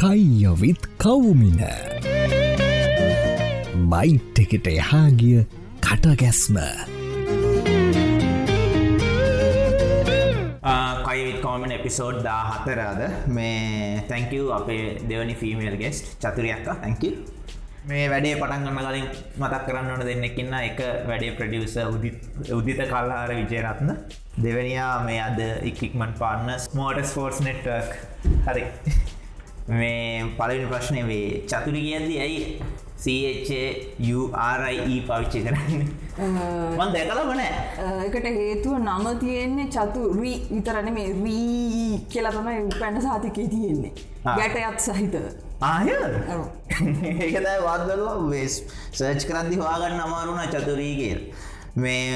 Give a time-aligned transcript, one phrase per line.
[0.00, 1.60] කයියොවිත් කවුමින.
[3.92, 5.42] Bite එකට එහාගිය
[5.84, 6.56] කටගැස්ම.
[11.04, 17.04] කයිවිත් කෝමෙන් episode දා හතරාද මේ තැංකව අපේ දෙවනි ෆීමේල් ගෙස්ට් චතුරයක්ක තැංක
[17.84, 19.06] මේ වැඩේ පටන්ගන්න කලින්
[19.36, 21.76] මතක් කරන්න ඕන දෙන්නෙක්කින්න එක වැඩේ ප්‍රඩියස
[22.56, 23.94] උදිත කල්හාර විජයරත්න
[24.40, 27.96] දෙවනියා මේ අද ඉක්කික්මන් පාන්න ස්මෝට ස්පෝර්ස් නෙට්වක්
[28.48, 28.68] හරි.
[29.78, 32.40] මේ පලවිනි ප්‍රශ්නය වේ චතුරි කියද්දි ඇයි
[33.02, 35.84] CHURIE පවිච්චි කරන්න?
[36.78, 37.52] මන් දැකල වනෑ
[38.06, 43.92] එකට හේතුව නම තියෙන්නේ චතු රී විතරන මේ රී කියලා තමයි පැන්න සාතිකේ තියෙන්නේ.
[44.38, 45.24] ගැටයත් සහිතව.
[45.70, 45.88] ආය?
[47.24, 48.54] ඒකතයි වාදලවා වෙස්
[48.98, 51.20] සර්ච් කරන්දි හවාගන්න අමාරුණ චතුරී කියල්.
[51.84, 52.10] මේ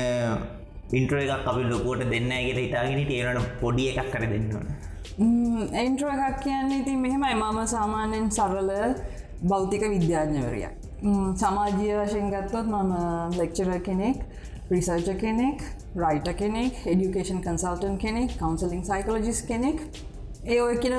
[0.98, 4.68] ඉන්ට්‍ර එකක් අපි ලොකෝට දෙන්න ඇගෙට හිතාගෙන ඒනට පොඩි එකක් කර දෙන්නවන
[5.16, 7.34] එන්ට්‍ර එකක් කියන්නේ ඉතින් මෙහෙමයි.
[7.34, 8.70] මම සාමාන්‍යෙන් සරල
[9.45, 10.74] බෞතික විද්‍යාඥවරයක්
[11.37, 12.93] සමාජය වශයෙන් ගත්තොත් මම
[13.38, 14.18] ලෙක්චර කෙනෙක්
[14.70, 15.62] රිසර්ජ කෙනෙක්
[15.96, 19.80] රයිට කෙනෙක් එඩියුකේෂන් කන්සල්ටන් කෙනෙක් කවන්සලින් සයිකලජිස් කෙනෙක්.
[20.45, 20.96] ඒ ඔය කියන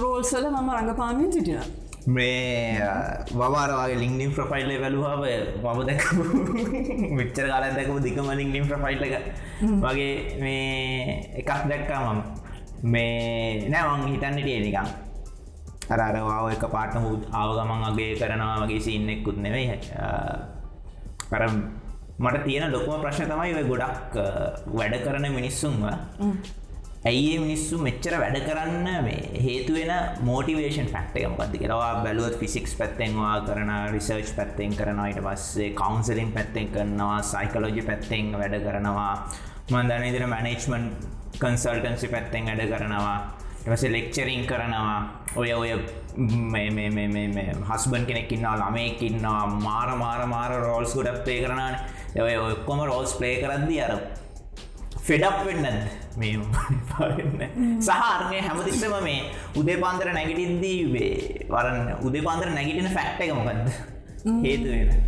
[0.00, 1.58] රෝල්සල මම රඟපාමින් සිටින
[2.08, 2.80] මේ
[3.32, 5.24] වවාරවාගේ ලිින්ිම් ප්‍රෆයිල්ල වැලුවාව
[5.64, 6.04] මම දැක
[7.18, 9.26] විච්චර කාල දැකම දිකම ලිින්ිම් ප්‍රෆයිල් එක.
[9.84, 12.39] වගේ මේ එකක් දැක්කා මම
[12.82, 14.88] මේ නෑවන් හිතන්නට නිකම්
[15.90, 19.76] අරරවාව එක පාටම ආව ගමන් අගේ කරනවා වගේ සින්නෙක්කුත් නෙවෙයි
[21.30, 21.44] කර
[22.20, 24.16] මට තියෙන ලොකුම ප්‍රශ්න තමයි ඔය ගොඩක්
[24.78, 25.84] වැඩ කරන මිනිස්සුන්ව.
[27.10, 29.92] ඇයි මිනිස්සු මෙච්චර වැඩ කරන්න මේ හේතුවෙන
[30.28, 37.22] මෝටිවේෂන් ෆක්ට එකමකක්ද කියලවා බැලුවත් ෆිසික්ස් පැත්තෙන්වා කරන රිසර්ච් පැත්තෙන් කරනවාට පස්සේ කවන්සලින් පැත්තෙන් කරනවා
[37.32, 39.14] සයිකලෝජි පැත්තෙන් වැඩ කරනවා.
[39.70, 40.84] මන්දන ඉදිර මැනේජ්මන්
[41.40, 43.18] කන්සල්ටන්සි පැත්තෙන් වැඩ කරනවා.
[43.66, 44.98] එවස ලෙක්චරින් කරනවා.
[45.36, 45.72] ඔය ඔය
[47.68, 51.76] හස්බන් කෙනෙක්කින්නවා ළමයකින්නවා මාර මාර මාර රෝල්ස් ගොඩක් පේ කරනාන
[52.18, 53.92] ඔය ඔක්කොම රෝල්ස් ප්ලේ කරද්දි අර
[55.00, 55.66] ෆෙඩක් වෙන්නද
[56.16, 56.34] මේ
[57.80, 59.22] සහරනය හැමතිස්සම මේ
[59.56, 60.80] උදේ පාන්දර නැගිටින්දී
[61.48, 63.89] වරන්න උදේ පාන්දර නැගිටින ෆැක්ට එක මොකක්ද හේතුවෙන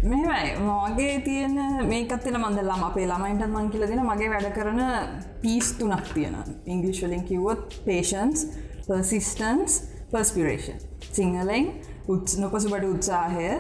[0.05, 1.57] මෙමයි මගේ තියෙන
[1.89, 4.81] මේකත්තින මන්දල්ලාම අපේ ළමයින්ට මං කියල දෙන මගේ වැඩ කරන
[5.43, 6.37] පිස් තුනක් තියෙන
[6.67, 8.47] ඉංගලිශ්වලින් කිව්වොත් පේෂන්ස්
[8.87, 10.79] පර්සිස්ටන්ස් පර්ස්පිරේෂන්
[11.11, 11.69] සිංහලෙන්
[12.09, 13.51] උත් නොපසුබට උත්සාහය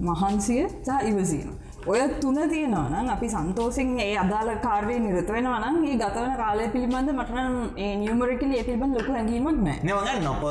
[0.00, 1.56] මහන්සිය සහ ඉවසීම.
[1.86, 7.54] ඔය තුන තියෙනවනම් අපි සන්තෝසින් ඒ අදාළ කාර්ය නිරත වෙනවනම් ඒ ගතවන කාලය පිළිබඳ මටන
[7.76, 10.42] ඒ නියමරකල ඒ පිළිබඳ ලොකු හැඟීමක් නෑ නවග නොප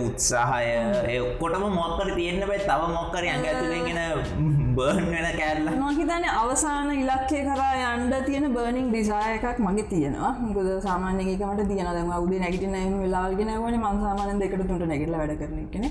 [0.00, 0.68] උත්සාහය
[1.08, 5.68] ඒ ඔක්කොටම මොක්කර තියෙන්න්න බයි තව මොක්කර ඇඟ ඇතුළෙගෙන බර්න් වෙන කෑල්ල.
[5.80, 10.32] මහිතන අවසාන ඉලක්කය කරා යන්ඩ තියෙන බර්නිින් ඩිසාය එකක් මගේ තියෙනවා.
[10.40, 15.84] මුකද සාමාන්‍යකමට තියන දම උදේ නැගටින වෙලාගෙන වන මන්සාමාන දෙකට තුට නැගල වැඩ කරන කෙන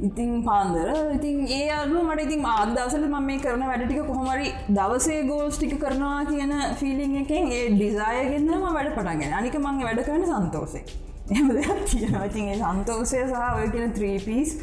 [0.00, 0.88] ඉතින් පාන්දර.
[1.16, 6.24] ඉතින් ඒ අරුව මට ඉතින් ආදසල ම මේ කරන වැඩටික කොහොමරි දවසේ ගෝල්ස් ටික කරනවා
[6.24, 10.84] කියන ෆිලිං එකෙන් ඒ ඩිසායගෙන්න්නම වැඩ පටන්ගෙන අනික මංගේ වැඩ කරන සන්තෝසේ
[11.32, 12.24] එම දෙයක් තියෙනවා.
[12.24, 14.54] ඉතින් ඒ සන්තෝසය සහ ඔය කියන ත්‍රීපිස්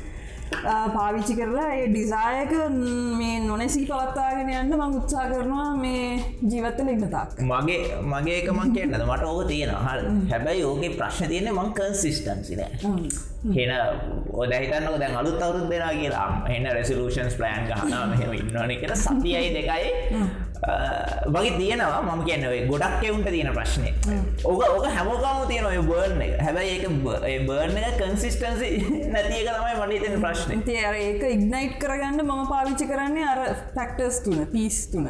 [0.96, 2.52] පාවිච්චි කරලා ඒ ඩිසායක
[3.20, 6.04] මේ නොනැසී පවත්තාගෙන යන්න මං උත්සා කරනවා මේ
[6.44, 9.00] ජීවත්තල ඉන්නතාක් මගේ මගේ එකමක් කියන්නද?
[9.04, 12.62] මට ඕක තියෙන හල් හැබැයි ඕකේ ප්‍රශ්න තියෙන මං කන්සිිස්ටන්සින
[13.50, 13.72] හෙන
[14.34, 16.28] ඔදහිතන්නක දැන් අලුත් අවරුත් දෙෙන කියලා.
[16.50, 19.92] එන්න රෙසලූෂන්ස් ප්ලෑන් ගහනා මෙහම ඉන්නවන කියෙන සතියයි දෙකයි
[21.28, 22.02] වගේ තියෙනවා.
[22.02, 23.94] මම කියන්නවේ ගොඩක් එවුන්ට තියෙන ප්‍රශ්නය
[24.44, 26.34] ඕක ඕක හැමෝකාම තියෙන ඔය බර්න එක.
[26.42, 28.72] හැබැයි ඒක බර්න එක කන්සිස්ටන්සි
[29.14, 30.66] නැතික තමයි මට තෙන ප්‍රශ්න.
[30.90, 33.44] අර ඒක ඉක්නයිට් කරගන්න මම පාවිච්චි කරන්නේ අර
[33.76, 35.10] ෆැක්ටර්ස් තුන පිස් තුන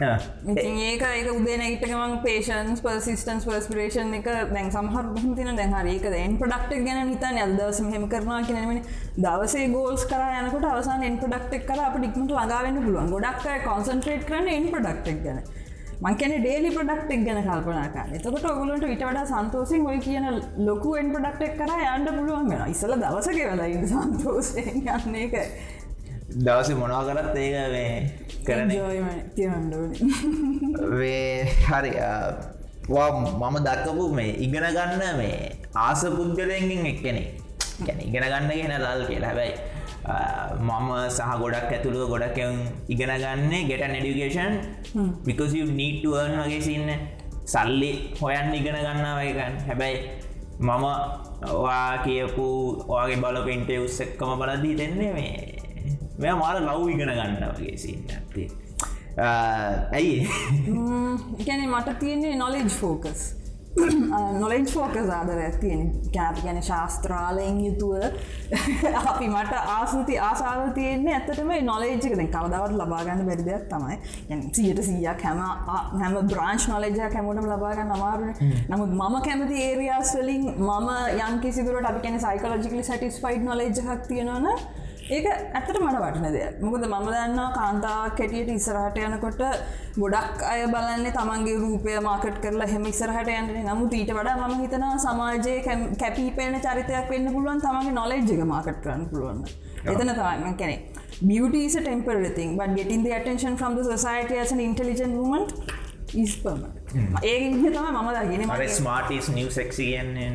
[0.00, 6.84] ඒක ඒක උදේ නැගිටකමන් පේෂන්ස් පර්සිස්ටන්ස් පර්ස්පිරේෂන් එක දැන් සමහර තින දැහර ඒක එන් පඩක්ට
[6.86, 8.82] ගැන නිතන් අදවස හෙම කරනවා කියනවන
[9.18, 14.48] දවසේ ගෝල්ස් කර යනකට අවසාන එන් පඩක්ටක් කර අප ඩික්මට ලඟාවන්න පුළුවන් ගොඩක් කොන්සන්ට්‍රේට් කරන
[14.50, 15.42] එන් පඩක්ටක් ගැන
[16.00, 20.28] මංකන ඩේලි පඩක්ටක් ගැන කල්පනාකා එතකට ඔගුලට විට වඩා සන්තෝසින් ඔය කියන
[20.64, 25.36] ලොකු එන් පඩක්ටක් කර යන්න පුළුවන් වෙන ඉසල දවසක වෙලා ඉන්න සන්තෝසය යන්නේ එක
[26.36, 27.94] දවස මොනා කරත් ඒක මේ
[28.46, 28.70] කරන
[30.92, 31.92] වේ හරි
[32.88, 35.38] මම දක්කපු මේ ඉගෙන ගන්න මේ
[35.76, 37.22] ආස පුද්ගලයෙන්ගෙන් එක්කෙනෙ
[37.80, 39.54] ගැන ඉගෙන ගන්න ගෙන දල් කියලා හැබැයි
[40.60, 42.38] මම සහ ගොඩක් ඇතුළුව ගොඩක්
[42.88, 44.54] ඉගෙන ගන්නේ ගෙට නෙඩිකේෂන්
[45.26, 46.90] විකස නීටුවන් වගේ සින්න
[47.46, 49.98] සල්ලි හොයන් ඉගෙන ගන්නවයකන් හැබැයි
[50.60, 50.84] මම
[51.58, 52.46] වා කියපු
[52.88, 55.59] ඔයාගේ බලපෙන්ටේ උස්සෙක්කම බලදී දෙන්නේ මේ
[56.20, 58.48] මෙ මාර ලව් ඉගෙන ගන්න වගේ සින්න ඇත්තේ
[59.92, 60.28] ඇයි?
[61.42, 63.28] ගැන මට තියන්නේ නොලෙජ් ෆෝකස්
[64.34, 65.82] නොලෙන්් ෆෝකස් ආදර ඇතියෙන්
[66.14, 67.92] කැපි ගැන ශාස්ත්‍රාලයෙන් යුතුව
[69.02, 73.96] අපි මට ආසති ආසාාව තියන්නේ ඇත්තටම නොලේජක කවදවට ලබාගන්න බැරිදයක් තමයි.
[74.52, 75.40] සියට සීයක් හැම
[75.96, 78.34] හැම බ්‍රාංශ් නොලෙජ කැමටම ලබාගන්න අමාරුණ
[78.68, 80.90] නමුත් මම කැමති ඒරියස් වලින් මම
[81.22, 84.50] යන්කිසිදුරට අපි කැන සයිකලජිකලි සටිස් ෆයිඩ් නොලෙජ්හක් තියෙනවන
[85.10, 86.58] ඒක ඇත්තට මට වටන දෙයක්.
[86.64, 89.40] මොකද මම දන්නවා කාන්තාවක් කැටියට ඉස්සරහට යනකොට
[90.02, 94.98] ගොඩක් අය බලන්නේ තමන්ගේ රූපය මාකට් කරලා හෙම ඉස්සරහට යන්නේ නමුත් ඊට වඩා මම හිතනවා
[95.06, 95.58] සමාජයේ
[96.02, 99.44] කැපීපෙන චරිතයක් වෙන්න පුළුවන් තමන්ගේ නොලෙජ්ජක මාකට් කරන්න පුළුවන්
[99.94, 100.76] එතන තමන් කෙනෙ
[101.30, 105.14] beauty is a temporary thing but getting the attention from the society as an intelligent
[105.22, 105.42] woman
[106.24, 106.79] is permanent
[107.30, 107.36] ඒ
[107.74, 110.30] තම මම දගෙන මර ස්මාර්ටස් නිව සෙක්සි කියන්නේ.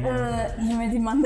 [0.62, 1.26] එහෙමති මන්ද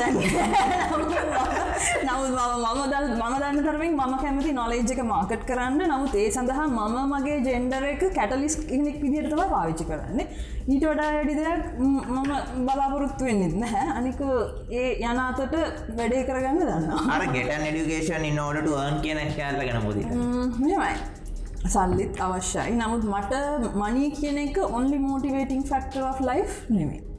[2.07, 2.31] නමුත්
[2.65, 5.81] මම දල් මම දන්න තරමින් මම කැමති නොලේජ්ක මාකට් කරන්න.
[5.93, 10.27] නමුත් ඒ සඳහා මම මගේ ජෙන්ඩර එක කැටලිස් කෙනෙක් විදිරතම පාවිච්චි කරන්නේ.
[10.71, 12.31] ඊට වඩා වැඩිදයක් මම
[12.65, 13.87] බලාපොරොත්තු වෙන්නෙත් නැහැ.
[13.99, 14.19] අනික
[14.79, 15.55] ඒ යනාතට
[15.97, 19.97] වැඩේ කරගන්න දන්න අර ගෙටන් එඩිකේෂන් ඉන්නෝඩට වන් කියන කෑල්ල ගැන මුද
[20.59, 20.93] මෙමයි
[21.65, 22.71] සල්ලිත් අවශ්‍යයි.
[22.71, 23.33] නමුත් මට
[23.75, 27.19] මනී කියන එක ඔන්ලි මෝටිවේටිං ෆක්ටර් of ලයි් නෙමේ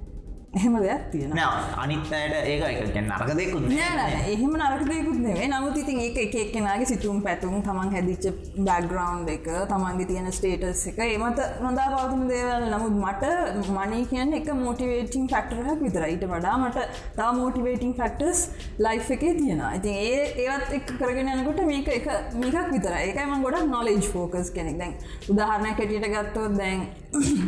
[0.53, 1.33] එහෙම දෙයක් තියෙන
[1.79, 7.21] අනිත් අයට ඒක එක නරක දෙකුත් එහෙම නරකදයකුත් නෙවේ නමුත් ඉතින් ඒක එක එක්කෙනගේ සිතුම්
[7.23, 8.27] පැතුම් තමන් හැදිච්ච
[8.69, 12.67] බැග්‍රවන්් එක තමන්ගේ තියෙන ස්ටේටස් එක එමත නොදා පවතුන දේවල්.
[12.73, 16.87] නමුත් මට මනී කියන්න එක මෝටිවේටිං ෆක්ටරහක් විතරයිට වඩා මට
[17.19, 18.41] තා මෝටිවේටිං ෆක්ටර්ස්
[18.79, 22.11] ලයි් එකේ තියෙන ඉතින් ඒ ඒවත් එක් කරගෙන යනකොට මේක එක
[22.43, 24.83] මේකක් විතර ඒකම ගොඩ නොලෙජ් ෆෝකස් කෙනෙක්.
[24.83, 24.99] දැන්
[25.29, 26.85] උදාහරණය කැටියට ගත්තොත් දැන්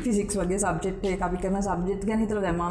[0.04, 2.62] ෆිසික්ස් වගේ සබ්ජෙට් අපි කරන සබ්ජෙට් ගැන හිතර දැමම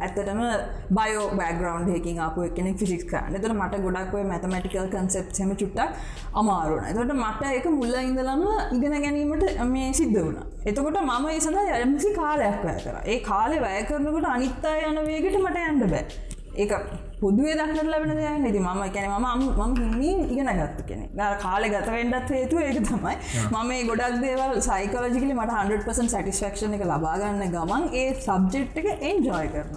[0.00, 0.42] ඇත්තටම
[0.90, 3.34] බයෝ බෑග්‍රවන්් හකින් අප කෙනෙක් ෆිසික් කරන්න.
[3.36, 5.90] එතට මට ගොඩක්ව මැතමටිකල් කන්සෙප්ම චුට්ටක්
[6.34, 10.38] අමාරුණ එතට මට එක මුල්ල ඉඳලම ඉගෙන ගැනීමට මේ සිද්ධ වුණ.
[10.64, 13.02] එතකොට මම ඒ සඳ යම්සි කාලයක් වැය කර.
[13.04, 16.25] ඒ කාලෙ වැය කරනකට අනිත්තා යන වේගට මට ඇන්ඩ බෑ.
[16.56, 16.72] ඒක
[17.20, 19.26] පොදුවේ දහට ලබෙන දෙයක් නැති මම කැන ම
[19.58, 21.04] මම හිමින් ඉගෙන ගත්ත කෙනෙ
[21.40, 23.14] කාලෙ ගතවෙන්ඩත් හේතු ඒක තමයි.
[23.46, 29.48] මම මේ ගොඩක් දේවල් සයිකලජිකලි මට 100% සටිස්ෆක්ෂණ එක ලබාගන්න ගමන් ඒ සබ්ජෙට් එක එන්ජෝය
[29.50, 29.76] කරන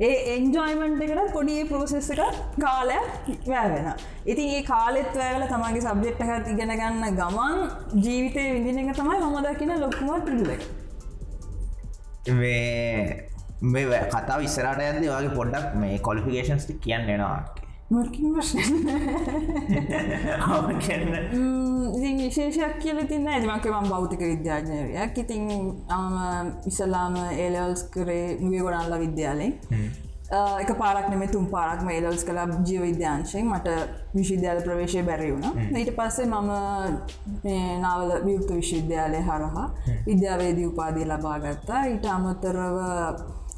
[0.00, 3.86] ඒ එන්ජෝයිමන්ට් එකට පොඩිය පෝසෙස් එක කාලයක් වැෑවෙන
[4.26, 7.54] ඉතින් ඒ කාලෙත් වැෑවල තමන්ගේ සබ්ජෙට් එකත් ඉගෙන ගන්න ගමන්
[8.00, 10.62] ජීවිතය විදින එක තමයි මම දකින ලොකුමට පිල්ලක
[12.32, 17.44] මේ මේ කතාව ඉස්සරට ඇද වගේ පොඩ්ඩක් මේ කොලිෆිකේෂන්ස් කියන්න එනවා
[22.18, 25.18] විශේෂයක් කියල තින්න ඇතිමකම බෞතික විද්‍යාඥයක්.
[25.18, 25.42] ඉතින්
[26.66, 29.52] ඉසලාම ඒලවල්ස් කරේ මුගේ ගොඩල්ල විද්‍යාලෙන්
[30.60, 33.46] එක පාරක් නෙම තුම් පාරක් මේලල්ස් කලා ජීව විද්‍යාංශයෙන්.
[33.46, 33.68] මට
[34.14, 35.76] විශවිද්‍යාල ප්‍රවේශය බැරි වුණ.
[35.76, 36.50] ඊට පස්සේ මම
[37.80, 39.68] නාවල වියුක්ත විශ්වවිද්‍යාලය හරහා
[40.06, 42.78] විද්‍යාවේදී උපාදී ලබාගත්තා ඊට අමතරව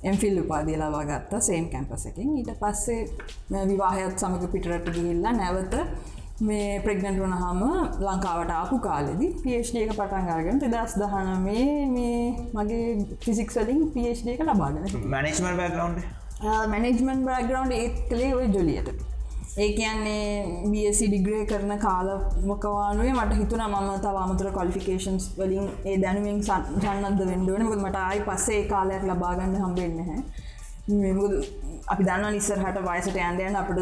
[0.06, 5.74] එම්ෆිල් උපාදිය ලවා ගත්තා සේම් කැම්පස එකින් ඊට පස්සේ විවාහයත් සමඟ පිටරට ගිහිල්ලා නැවත
[6.40, 7.62] මේ ප්‍රග්නට් වනහම
[8.02, 12.20] ලංකාවට ආපු කාලෙදි පිේෂ්ඩ එක පටන් අරගෙන දස් දහන මේ මේ
[12.54, 16.00] මගේ ෆිසික් වලින් පිේෂ්ඩ එක ලබාගෙන මනස්මල් බැග්‍රවන්්
[16.68, 18.90] මැනෙජමන් බ්‍රග්‍රවන්් ඒත් කළේ ඔය ජොලියට
[19.56, 20.24] ඒ කියන්නේ
[20.64, 27.96] බSC ඩිග්‍රේ කරන කාලමකවානුවේ මට හිතුන මම තවාමතර කොලිෆිකේන්ස් වලින් ඒ දැනුවෙන් සන්නද වෙන්ඩුවන මට
[27.98, 30.20] ආයි පස්සේ කාලයක් ලබාගන්න හම්බෙන්න හැ
[31.86, 33.80] අපි දන්න නිස්සරහට වයිසට යන්දයන් අපට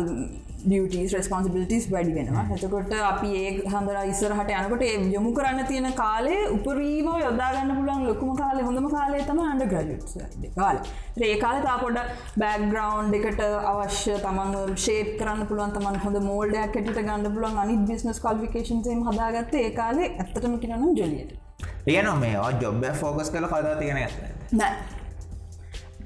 [0.64, 7.08] ඩියටස් රස්පොන්සිබිලිටස් වැඩි වෙනවා එතකොට අපි ඒ හඳර ඉස්සරහට යනකොට යොමු කරන්න තියෙන කාලේ උපරීම
[7.18, 10.80] යොදාගන්න පුලන් ලොකුම කාලේ හොඳම කාලේ තම අන්ඩ ග්‍රජට් කාල.
[11.20, 12.00] ඒ කාල තාපොඩ
[12.36, 18.20] බෑග්‍රවන්් එකට අවශ්‍ය තමන් ශේප් කරන්න පුළුවන් තමන් හොඳ මෝල්ඩයක් ඇට ගන්න පුලන් අනි බිස්නස්
[18.20, 21.40] කල්ිකේෂන්සේම හදාගත්ත ඒ කාලේ ඇත්තටම කියනම් ජොලියට
[21.84, 24.14] තියන මේ ජොබ්බ ෆෝකස් කළ කදා තියෙන ඇත
[24.54, 25.03] නෑ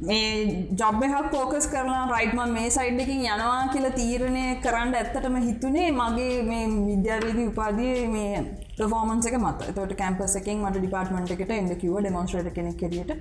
[0.00, 5.88] මේ ජොබ් එකක් පෝකස් කරලා රයිට්ම මේ සයිඩ් එකින් යනවා කියලා තීරණය කරන්න ඇත්තටම හිතුනේ
[5.93, 8.43] මගේ මේ විද්‍යාවේදී උපාදිය මේ
[8.87, 9.75] ෆෝමන්ස එක මත.
[9.75, 13.12] තොට කැම්පස එකින් මට ඩිපාර්ට්මට එකට එන්න කිව ඩෙමොන්ස්ට්‍රට කෙනෙක් කෙරියට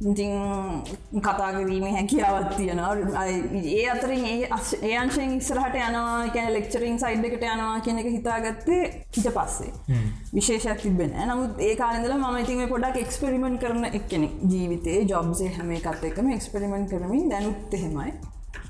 [0.00, 0.32] ඉතින්
[1.22, 3.24] කතාගරීමේ හැකියාවත් තියෙනවා.
[3.24, 4.24] ඒ අතරින්
[4.82, 8.82] ඒ අංශයෙන් ඉස්සරහට යනවා කැන ලෙක්චරින් සයිඩ් එකට යනවා කියන එක හිතාගත්තේ
[9.16, 9.72] හිට පස්සේ.
[10.34, 16.08] විශේෂයක් තිබෙන නමුත් ඒ කාලඳල ම ඉතින් පොඩක් එක්ස්පෙරිමෙන්ට් කරන එක්කෙනෙ ජීවිතේ ජොබ්සේ හැම එකත්
[16.10, 18.12] එකම එක්ස්පෙරිමෙන්ට් කරමින් දැනුත් එහෙමයි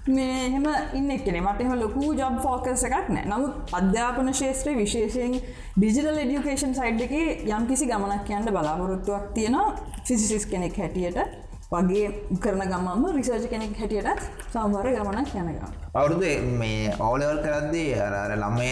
[0.08, 3.24] මේ එහෙම ඉන්න එක්කෙනෙ මට එම ලොකු ජොබ් ෆෝකස එකක් නෑ.
[3.26, 5.34] නමුත් අධ්‍යාපන ශේත්‍රය විශේෂයෙන්
[5.76, 7.16] ඩිජිටල් එඩියුකේෂන් සයිඩ් එක
[7.48, 11.44] යම් කිසි ගමනක් කියන්න බලාපොරොත්තුවක් තියෙනවා ෆිසිසිස් කෙනෙක් හැටියට.
[11.68, 12.08] වගේ
[12.38, 18.68] කරන ගමම රිසර්ජ කෙනෙක් හැටියටත් සම්වර ගමනක් යනගම් අවුරුදු මේ ඕලවල් කරද්දී අර ළමය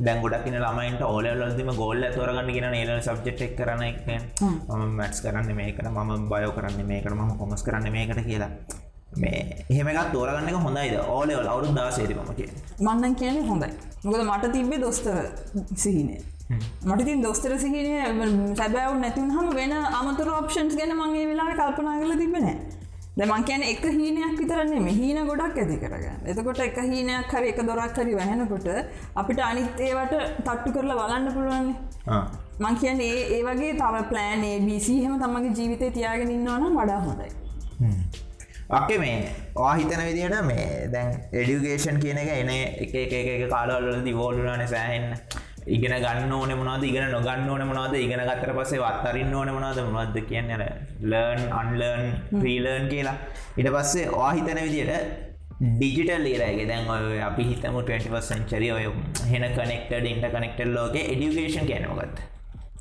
[0.00, 5.24] දැන් ගොඩක් ඉන්න ළමයින්ට ඕලවලදම ගෝල්ල තොරගන්න ගෙන ඒල සබ්ජෙට් එක් කරන එක මම මැට්ස්
[5.24, 8.50] කරන්න මේකට මම බයෝ කරන්න මේකට මම කොමස් කරන්න මේකට කියලා
[9.16, 12.50] මේ එහෙමකත් තෝරගන්න එක හොඳයිද ඕලවල් අවුරු දාසේරිමම කිය
[12.80, 13.46] මන්නන් කියන්නේ.
[13.48, 13.70] හොඳයි.
[14.04, 15.16] මොකද මට තිබ්බේ දොස්තර
[15.76, 16.18] සිහිනය.
[16.84, 22.14] මට තින් දොස්තර සිහිනය සැබැව් නැතිවන් හම වෙන අමතුර ඔප්ෂන්ස් ගැන මගේ වෙලා කල්පනා කල
[22.22, 22.56] තිබෙනෑ
[23.16, 26.20] දෙමන් කියන එක හීනයක් විතරන්නේ මෙහීන ගොඩක් ඇති කරගන්න.
[26.26, 28.68] එතකොට එක හීනයක් හරි එක දොරක් හරි වැහෙනකොට
[29.14, 30.14] අපිට අනිත් ඒවට
[30.46, 31.76] තට්ටු කරලා බලන්න පුළුවන්නේ.
[32.60, 37.30] මං කියන්න ඒ වගේ තම ප්ලෑන් ABC හෙම තමගේ ජීවිතය තියාගෙන ඉන්නවනම් වඩා හොඳයි
[38.70, 39.14] අක්ක මේ
[39.54, 45.14] වාහිතන විදියට මේ දැන් එඩියුගේෂන් කියන එක එන එක එක එක කාලවල දිවෝලුනාන සෑහෙන්න.
[45.68, 50.20] ඉගෙන ගන්න ඕන මොනද ඉගෙන නොගන්න ඕන මොනද ඉගෙන ගත්තර පසේ වත්තරන්න ඕන මොනද මොනද
[50.28, 50.52] කියන්න
[51.04, 53.16] ලර්න් අන්ලර්න් ප්‍රීලර්න් කියලා.
[53.56, 55.30] ඉට පස්සේ වාහිතන විදියට
[55.72, 58.86] ඩිජිටල් ඒරගේ දැන් ඔය අපි හිතම 20 සංචරි ඔය
[59.32, 62.22] හෙන කනෙක්ටඩ ඉන්ට කනෙක්ටල් ලෝක එඩියුගේෂන් කියනවගත්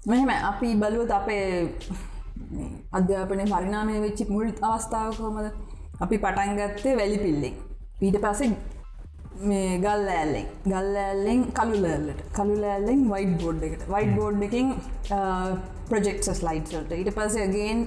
[0.06, 1.42] මෙහෙම අපි බලුවත් අපේ
[2.94, 5.50] අධ්‍යාපනය පරිනාමය වෙච්චි මුල් අවස්ථාව කොමද
[6.00, 7.56] අපි පටන් ගත්තේ වැලි පිල්ලෙක්
[8.02, 8.52] ඊට පසේ
[9.42, 10.48] මේ ගල් ඇල්ලෙන්.
[10.66, 13.84] ගල් ඇල්ලෙන් කළුලෑල්ලට කළුලෑල්ලෙන් වයිට බෝඩ් එකට.
[13.88, 14.74] වයිට බෝඩ් එකින්
[15.90, 17.86] ප්‍රජෙක්ස් ලයිට්ට ඊට පසේගෙන්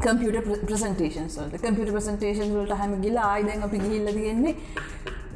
[0.00, 4.54] කම්පියට ප්‍රසන්ටේෂන් සල්ට කම්පියට ප්‍රසන්ටේෂන් වලට හැම ගිල ආයිදැන් අපි ගිල්ල තියෙන්නේ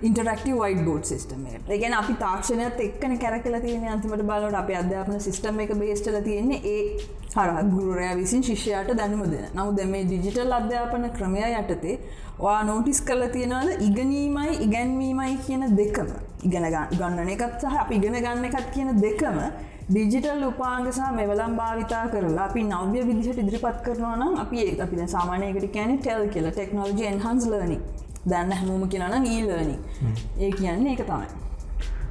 [0.07, 5.59] ඉන්ටරක්ටව වයිට බෝඩ් සිස්ටම එකගැන අපි තාක්ෂණයත් එක්කන කැරකල තියෙන අන්තිමට බලට අප අධ්‍යාපන සිස්ටම
[5.65, 6.83] එක බේස්ටල තියෙන්නේ ඒ
[7.35, 9.49] හරත් ගුරයා විසින් ශිෂ්‍යයට දැනුම දෙන.
[9.57, 11.97] නමු දැ මේ ඩිජිටල් අධ්‍යාපන ක්‍රමය යටතේ
[12.45, 13.83] වා නෝටිස් කල තියෙනවද?
[13.89, 16.13] ඉගනීමයි ඉගැන්වීමයි කියන දෙකම.
[16.47, 19.39] ඉගෙන ගන්නන එකත් සහ අපි ඉගෙන ගන්න එකත් කියන දෙකම
[19.91, 25.73] ඩිජිටල් උපාගසා මෙවලම් භාවිතා කරලා අපි නව්‍ය විදිහට ඉදිරිපත් කරනවා නම් අපි ඒ අපි සාමානයකට
[25.77, 26.53] කැන ටෙල් කියලා.
[26.53, 27.79] ටෙක්නෝජි එන්හන්ස් ලනි
[28.29, 29.77] දන්න හැමෝම කියනනම් ඊලනි
[30.41, 31.29] ඒ කියන්නේ ඒක තමයි.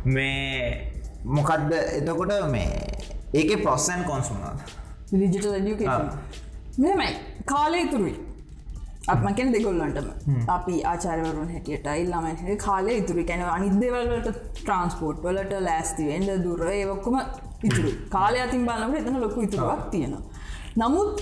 [0.07, 0.91] මේ
[1.27, 2.69] මොකක්ද එතකොට මේ
[3.33, 4.57] ඒක පොස්සන් කොන්සුනාද
[5.09, 6.07] ඩියුකේෂන්
[6.79, 7.12] මෙමයි
[7.45, 8.15] කාලය තුරුයි
[9.07, 10.07] අපමකෙන් දෙගොල්ලන්ටම.
[10.47, 17.17] අපි ආචාරවරුන් හැටියට ඉල්ලමන් හ කාලය ඉතුරු කැන අනිදවලට ට්‍රන්ස්පෝට් වලට ලෑස්තිවෙන්ඩ දුර ඒවක්කොම
[17.63, 20.24] ඉතුරු කාලය අතින් බලනට එතන ලොකු ඉතුරුවක් තියෙනවා.
[20.77, 21.22] නමුත්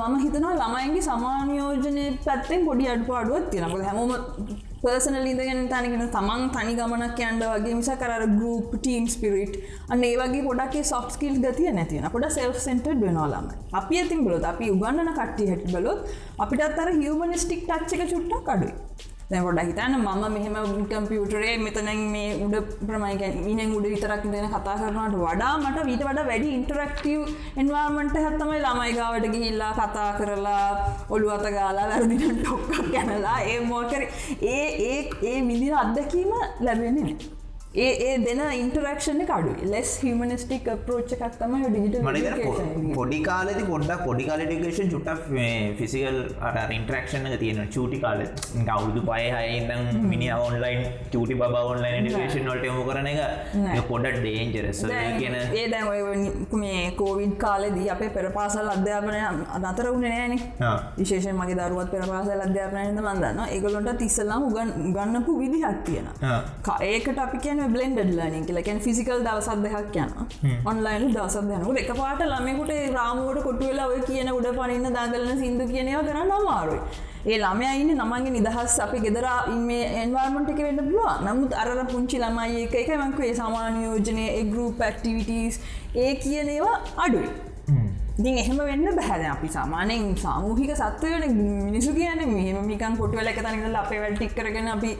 [0.00, 4.12] මම හිතනවා ළමයින්ගේ සමානයෝජනය පැත්තෙන් පොඩි අඩු අඩුවත් තියෙනක හැමෝම
[4.82, 9.60] පර්සනල් ඉදගෙන තනිගෙන තමන් තනි ගමනක් යන්ඩ වගේ මිස කර ගරුප් ටීම් ස්පිරිට්
[9.90, 14.72] අන්න ඒ වගේ පොඩක් සොෆ්ස්කිල් ගතිය නැතින පොඩ සෙල් සෙන්ටර් වෙනවාලාම අපි ඇතින් බලොත් අපි
[14.74, 16.00] උගන්නන කට්ටි හැට බලොත්
[16.38, 18.74] අපිට අත්තර හිවමනිස්ටික් ටච්චක චුට්ටක් අඩුයි.
[19.32, 19.98] දැකොට හිතන්න.
[19.98, 20.56] මම මෙහෙම
[20.88, 26.26] කම්පියුටරේ මෙතන මේ උඩ ප්‍රමයික ඉන උඩ විතරක් දෙන කතා කරනට වඩා මට වීට වඩ
[26.28, 30.66] වැඩි ඉන්ටරක්ටව් එන්වාර්මන්ට හැත්තමයි ළමයිගාවට ගිහිල්ලා කතා කරලා
[31.10, 34.02] ඔළු අත ගාලා වැරදිට ටොක්ක් ගැනලා ඒ මෝකර
[34.48, 37.41] ඒ ඒ ඒ විදිර අත්දැකීම ලැබෙන්නේ
[37.74, 41.94] ඒ ඒ දෙන ඉන්ටරක්ෂණ කඩු ලෙස් හිමනිස්ටික් ප්‍රෝච් එකක්තම ඩිජිට
[42.94, 45.22] පොඩි කාලෙති පොඩ්ඩක් පොඩි කාලටිකේෂන් චුට්ට
[45.78, 48.20] ෆිසිකල් අට ඉන්ටරක්ෂණ තියෙන චූටි කාල
[48.74, 54.82] අවුදු පයහයිදම් මිනි ඔන්ලයින් චූටි බ ඔන්ලයින් ඩිකේෂන් නොට යමු කරන එක පොඩ ඩේන්ජරස්
[55.16, 55.64] කියන ඒ
[56.56, 59.24] මේ කෝවිඩ් කාලෙදී අපේ පෙරපාසල් අධ්‍යාපනය
[59.62, 60.36] අනතර වුණනෑන
[60.98, 66.14] විශේෂ මගේ දරුවත් පෙරපාසල් අධ්‍යාපනයද මන්දන්න ඒගොලොන්ට තිස්සලාම් ගන්නපු විදිහක් තියෙන
[66.82, 70.10] ඒකට අපි කියන බ්ලෙන්ඩ ලනින් කියලකැන් ෆිසිකල් දවසත් දෙයක් යන
[70.64, 75.66] ඔන්ලයින් දවසත් යනු එක පාට ළමෙකුට රාමුවට කොටු වෙලා ඔය කියන උඩ පනින්න දාගලන සිින්දු
[75.66, 76.80] කියනව කරන්න අමාරුයි.
[77.24, 79.28] ඒ ළමයයින්න නමගේ නිදහස් අපි ගෙදර
[79.60, 85.62] මේ එන්වර්මට එක වෙන්න පුළුව නමුත් අර පුංචි ළමයි එක එකමක්වේ සමානයෝජනය එගරුප ඇක්ටිවිටස්
[85.96, 87.32] ඒ කියනේවා අඩුයි.
[88.14, 91.22] ඉතින් එහෙම වෙන්න බැහැද අපි සාමානයෙන් සාමූහික සත්වයන
[91.66, 94.90] මිනිසු කියන මෙහම මිකන් කොටුවල එක තනිකල අපේ වැඩ ටික් කරගෙන අපි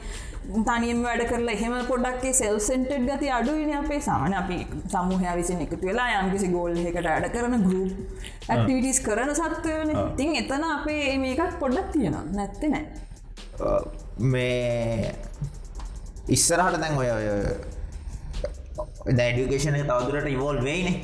[0.67, 4.57] තනියම් වැඩ කරලා එහෙම පොඩක්ේ සෙල් සෙන්ටඩ් ගති අඩුවන අපේ සාමන අපි
[4.93, 7.91] සමූහය විසින් එකතු වෙලා යම්කිසි ගෝල් එකට ඇඩ කරන ගරුප්
[8.49, 9.89] ඇක්ටිවිටස් කරන සත්වයන.
[10.01, 12.25] ඉතින් එතන අපේ මේකත් පොඩ්ඩක් තියෙනවා.
[12.39, 12.85] නැත්ති නෑ.
[14.33, 15.09] මේ
[16.29, 17.25] ඉස්සරහට දැන් ඔය ඔය
[19.17, 20.97] දැඩිකේෂන තවදුරට ඉවෝල් වෙයිනේ.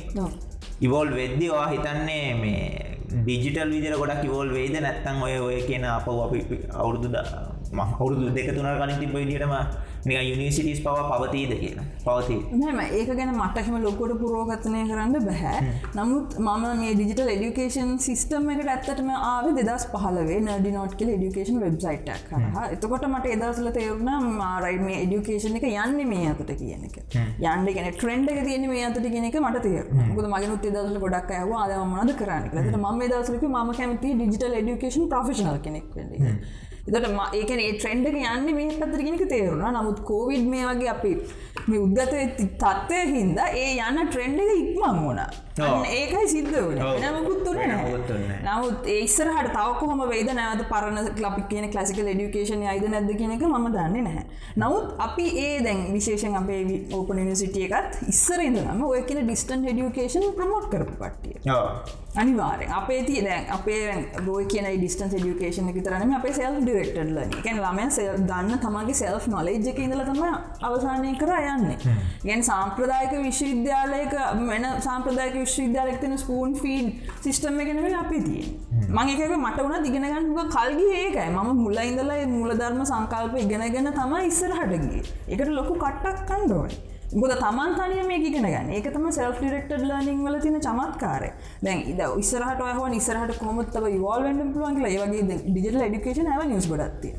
[0.80, 6.40] ඉවෝල් වෙද්දිවා හිතන්නේ මේ ඩිජිටල් විදිර ගොඩක් ඉවෝල් වේද නැත්තන් ඔය ඔය කියන අප අපි
[6.72, 7.08] අවුරුදු
[7.72, 9.54] මහවුරුදු දෙක තුනර කලින් තිබ ඉඩටම
[10.02, 12.36] නික යුනිසිටිස් පව පවතීද කියන පවති.
[12.54, 15.72] මෙම ඒක ගැන මටහම ලොකොට පුරෝගතනය කරන්න බැහැ.
[15.94, 21.60] නමුත් මම මේ ඩිජිටල් එඩියුකේෂන් සිිස්ටම් එකට ඇත්තටම ආව දෙදස් පහලවේ නඩි නෝට් කියල ඩියුකේෂන්
[21.60, 26.98] වෙබ්සයිට්ක් කරහ එතකොට මට එදසල තේරුණ මාරයි මේ එඩියුකේෂන එක යන්න මේ අතට කියන එක.
[27.44, 29.86] යන්න ගෙන ට්‍රෙන්ඩ් එක තියෙන මේ අතට කියන එක මට තේර
[30.16, 35.08] ොද මගේ ුත් දසල ගොඩක් ඇව ආදමනද කරන්න ට ම දසලක ම කැමති ඩිජිටල් එඩියුකේෂන්
[35.12, 36.34] ප්‍රෆෙෂනල් කෙනෙක් වෙන්නේ
[36.86, 41.12] එතට ඒකන ඒ ට්‍රෙන්ඩ් එක යන්න මේ පැතරගෙනක තේරුණා නමුත් කෝවිඩ් මේ වගේ අපි
[41.66, 42.14] මේ උද්ගත
[42.56, 45.40] තත්ත්වය හින්දා ඒ යන්න ට්‍රෙන්ඩ් එක ඉක්මං වුණ ඔව්.
[45.58, 46.72] ඒකයි සිද්ධ ඔව්.
[47.00, 48.58] නමුකුත් තුන වෙන මොකුත් උන්නේ නැහැ.
[48.58, 53.66] නමුත් ඒස්සරහට තවකොහොම වේද නැවත පරණ ලපි කියන කලසිකල් එඩියුකේෂන් අයිද නැද කියන එක ම
[53.68, 54.24] දන්නේ නැහැ.
[54.56, 60.30] නමුත් අපි ඒ දැන් විශේෂෙන් අපේ ඕපන නිසිටිය එකත් ඉස්සර ඉඳලම ඔය කියන ඩිස්ටන් ඩියුකේෂන්
[60.38, 61.36] ප්‍රමෝට් කරපු පට්ටිය
[62.16, 63.82] අනිවාරය අපේ තිය දැන් අපේ
[64.26, 69.68] රෝය කියන ඩිස්ටන් ඩියුකේෂන විතරන අපේ සෙල් ඩිරෙක්ටඩ්ල එකැන් ළමය සෙල් දන්න තමගේ සෙල්් නොලෙජ්
[69.72, 70.24] එක ඉඳල තම
[70.62, 71.98] අවසානය කර යන්නේ.
[72.24, 76.88] ගැන් සාම්ප්‍රදායක විශ්වවිද්‍යාලයක මෙන සාම්ප්‍රදායක විශ්වවිද්‍යාලක්තන ස්පූන් ෆීඩ්
[77.24, 78.44] සිිස්ටම් එකනව අපි තිය
[78.90, 85.52] මංකක මට වුණ දිගෙනගන්නක කල්ගේ ඒකයි මම මුල්ල ඉඳලා මුලධර්ම සංකල්ප ඉගෙනගෙන තමයි ඉස්සරහටගේ එකට
[85.58, 86.80] ලොකු කට්ටක් කණ්ඩෝයි
[87.12, 88.68] ගොද තමන් තනිය මේ ගෙන ගන්න.
[88.70, 91.30] ඒක තම සෙල් ඩිරෙක්ටඩ් ලනිං වල තින චමත්කාරය.
[91.60, 94.92] දැන් ඉද ඉස්සරහට හව නිසරහට කොමත්තව වල්වෙන්ඩ පුළුවන් කියලා.
[94.94, 97.14] ඒවගේ ඩිජිටල් ඩිකේෂන් නිස් ගොඩත්තිය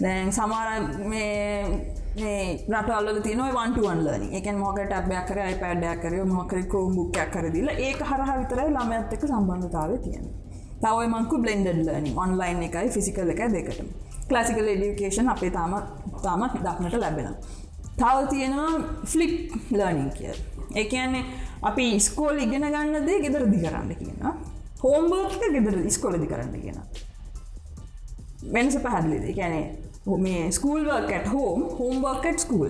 [0.00, 0.68] දැන් සමාර
[1.04, 7.68] මේ රටල්ල තින වන්ටුවන් ලනි එක මොක ටබයක් කර පඩයක් කර මොකර කෝම් බුක්යක් කරදිල
[7.68, 10.26] ඒක හරහ විතරයි ළමඇත් එක්ක සම්බන්ධතාව තියෙන
[10.82, 13.88] තවයි මංකු බ්ලෙන්ඩඩ් ලනි ඔන්ලයින් එකයි ෆිසිකල් එක දෙකටම.
[14.28, 15.74] කලසිකල් එඩියකේෂන් අපේ තාම
[16.22, 17.34] තාමත් දක්නට ලැබෙන
[17.98, 18.72] තව තියෙනවා
[19.12, 19.34] ෆ්ලිප්
[19.72, 20.34] ලර්නිින් කිය
[20.82, 21.24] එකන්නේ
[21.62, 24.22] අපි ස්කෝල් ඉගෙන ගන්න දේ ගෙදරදි කරන්න කියන
[24.84, 26.78] හෝම්බර්ක ගෙදර ස්කොලදි කරන්න කියන
[28.54, 29.26] වෙනස පැහදිලිද?
[29.34, 32.68] කැනේ මේ ස්කූල්වර්කට හෝම් හෝම්බර්කට් ස්කූල්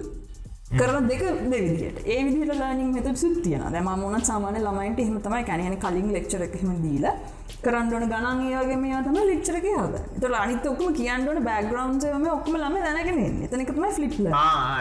[0.71, 5.45] කරන දෙක දෙවිදිට ඒ විදිට ලානිින් මෙත සුත් තියෙන දැම මොනත් සාමාන ළමයින්ට එහෙම තමයි
[5.45, 7.07] කැනහන කලින් ලෙක්චර එකහෙම දීල
[7.65, 13.21] කරන්නඩන ගනන් ඒවගේ මේ තම ලෙක්චරක හද තොර අනිත ඔක්ම කියන්නට බෑග්‍රවන්්ම ඔක්ම ලම දැනගෙන
[13.47, 14.29] එතනකම ෆලිප්ල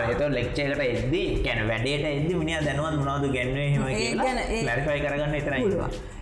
[0.08, 5.00] එත ලෙක්චේකට එද්දී කැන වැඩේට එද මිනි දැනුවත් මොනාද ගැන්වේ හෙම ඒ ගැන ඒ- ලරිෆයි
[5.05, 5.55] කරගන්න එතර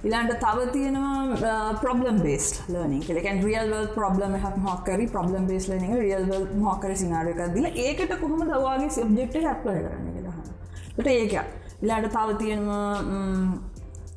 [0.04, 6.48] ඉලාන්ට තව තියෙනවා ප්‍රබ්ලම් බේස් ලනිින් කෙලකන් රියල්වල් ප්‍රබ්ලම හ මොකරි ප්‍රබ්ලම් බේස් ලනික රියල්වල්
[6.60, 10.10] මොකර සිනාරක දිල ඒකට කොහොම දවාගේ සබ්ජෙක්ට හැප්ලය කරන්න
[10.98, 11.34] ට ඒක.
[11.82, 12.88] ඉලාට තව තියෙනවා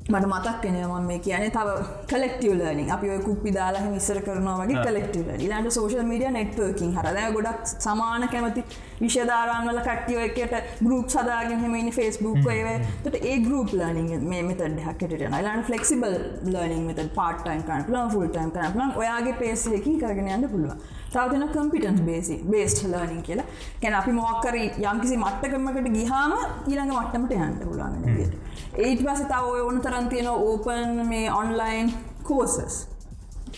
[0.04, 1.68] මට මතක් කෙනම මේ කියන තව
[2.06, 7.20] කලෙක්ටව ලනිින් අපි ඔය කුප්පි දාලා විස්සර කරනවා වගේ කලෙක්ටව ඉලාට සෝෂල් මඩිය නෙට්වර්කින් හරද
[7.32, 8.64] ගොඩක් සමාන කැමති
[9.00, 12.68] විෂධාරන්වල කට්ටියෝ එකට ගරුප් සදාගෙන හෙමනි ෆස්බුක් ඒව
[13.04, 18.28] තට ඒ ගරුප් ලනිින් මේ මෙතට හැකටන ලන් ෆලෙක්සිබල් ලනිින් මෙත පාටයින් කන පලන් ෆුල්
[18.28, 20.84] ටයිම් කන පලන් ඔයාගේ පේසයකින් කරගෙන යන්න පුළුවන්.
[21.10, 23.46] තවතින කම්පිටන්ස් බේසි බේස්ට ලනිින් කියලා.
[23.80, 27.94] කැන අපි මොක්කර යම්කිසි මට්ටකමකට ගිහාම ඊළඟ මට්ටමට යන්න පුළුවන්
[28.76, 32.80] ඒට පස තව ඔය ඕන තරන් තියෙන ඕපන් මේ online courses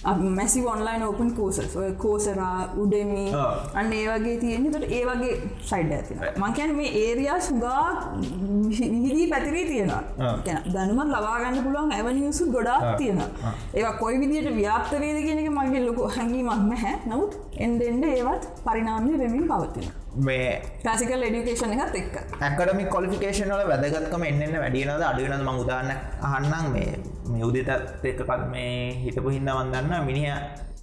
[0.04, 3.30] massive online open courses ඔය කෝසරා උඩමී.
[3.74, 4.70] අන්න ඒ වගේ තියෙන.
[4.72, 5.35] තට ඒ වගේ
[5.70, 7.85] සයිඩ් ඇතින මංකැන මේ ඒරයා සුගා
[8.70, 10.02] විහිදී පැතිරී තියෙනවා.
[10.46, 13.22] ගැන දැනුමත් ලබාගන්න පුළුවන් ඇවනිසු ගොඩාක් තියෙන
[13.74, 16.96] ඒවා කොයි විදියට ව්‍යාප්තවේද කියනක මගේ ලොකු හැඟීමක් නැහැ.
[17.06, 22.14] නමුත් එන්ඩ එන්ඩ ඒවත් පරිනාමය වෙමින් පවතින මේ ක්ලාසිකල් එඩිකේෂන් එකත් එක්ක.
[22.40, 25.90] ඇකඩමි කොලිෆිකේෂන වල වැදගත්කම එන්න වැඩියනද අඩුවනද මං උදාන්න
[26.22, 26.98] අහන්නම් මේ
[27.29, 30.37] මේ උදෙතත් එක්කපත් මේ හිතපු හින්න වන්දන්න මිනිහ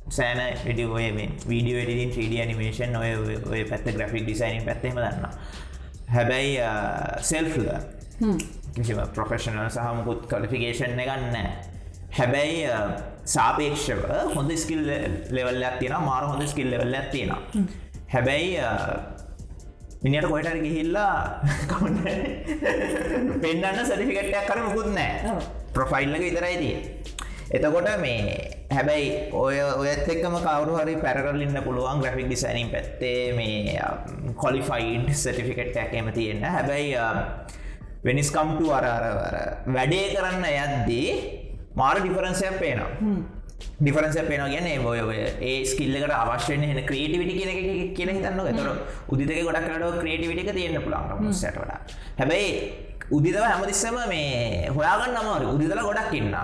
[0.10, 3.14] සෑන ඩිය මේ වීඩියෝ එඩින් 3D නිමේෂන් ඔය
[3.50, 5.28] ඔය පැත්ත ග්‍රෆික් ඩිසයින් පැත්තෙම දන්න
[6.10, 6.58] හැබැයි
[7.22, 7.70] සෙල්ෆල
[8.76, 11.48] කිසිම ප්‍රොෆෙෂනල් සහමුකුත් කොලිෆිකේෂන් ගන්න
[12.12, 12.68] හැබැයි
[13.26, 14.04] සාපේක්ෂව
[14.36, 14.84] හොඳ ස්කිල්
[15.32, 17.34] ලෙවල් ඇත්තින මාර හොඳ ස්කිල් ලෙවල් ඇත්තිෙන
[18.08, 18.58] හැබැයි
[20.04, 21.16] මිනිට කොයිටර ගිහිල්ලා
[23.44, 25.36] පෙන්න්න සටිෆිකට්ටයක් කර මුකුත් නෑ.
[25.74, 26.76] ප්‍රොෆයිල්ලක විතරයි තිය
[27.52, 28.22] එතකොට මේ
[28.72, 33.78] හැබැයි ඔය ඔයත් එක්කම කවරු හරි පැරගල්ලින්න පුළුවන් ග්‍රෆික් ඩිසයිනින් පැත්තේ මේ
[34.36, 36.44] කොලිෆයිඩ් සටිෆිකට් ඇකම තියෙන්න.
[36.46, 36.98] හැබැයි
[38.04, 39.38] වෙනිස්කම්ටු අරරවර
[39.76, 41.10] වැඩේ කරන්න යද්දී
[41.76, 42.92] මාර ඩිෆරන්සයක් පේනවා
[43.80, 45.00] ඩිෆරන්ස පේන ගැන ඔය
[45.42, 48.70] ඒ ස්කිල්ලකට අවශ්‍යන හෙන ක්‍රේටිවිටි කියෙන කියල හිතන්න තොර
[49.10, 51.72] උදික ගොඩක් කරට ක්‍රේටිවිටික තියෙන්න්න පුළන් සට වඩ.
[52.20, 52.50] හැබැයි
[53.12, 56.36] උදිදව හැමතිස්සම මේ හොයාගන්න අමාරු උදිදල ගොඩක් ඉන්න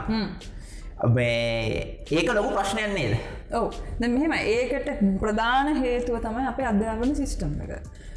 [2.11, 3.13] ඒක ලොකු ප්‍රශ්නයක් නේද?
[3.51, 3.73] ඔව.
[3.99, 7.71] ද මෙහෙම ඒකට ප්‍රධාන හේතුව තමයි අපේ අධ්‍යාපන සිිස්ටම් එක.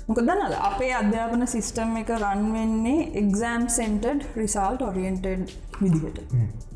[0.09, 6.19] මොක දන්නද අපේ අධ්‍යාපන සිිස්ටම් එක රන්වෙන්නේ එක්සෑම් සෙන්ටඩ් රිසල්ට ඔරියන්ටඩ් විදිහට.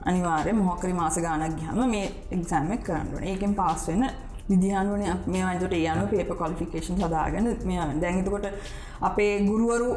[0.05, 4.07] අනිවාරය මොහකරි මාස ගානක් ගහම මේ එක්සෑම් එක කරන්නන ඒකෙන් පාස් වෙන
[4.49, 8.47] විදිහානුවන මේ අන්තුට යනු පේප කොලිෆිකේෂන් සදාගන්න මේ දැඟතකොට
[9.01, 9.89] අපේ ගුරුවරු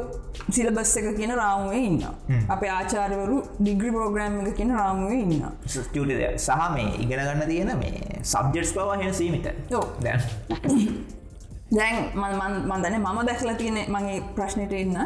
[0.50, 2.02] සිලබස් එක කියන රාමුවේ ඉන්න
[2.48, 8.20] අපේ ආචාරවරු ඩිග්‍රි පෝග්‍රෑම් එක කියන රාමුවේ ඉන්න ස්ටියටි සහ මේ ඉගෙන ගන්න තියෙන මේ
[8.24, 9.48] සබ්ජෙට්ස් පවා හෙන සීමිත.
[10.02, 10.20] දැන්
[11.70, 14.96] දැන් මන්දන මම දැක්ලා තියෙන මගේ ප්‍රශ්නයට ඉන්න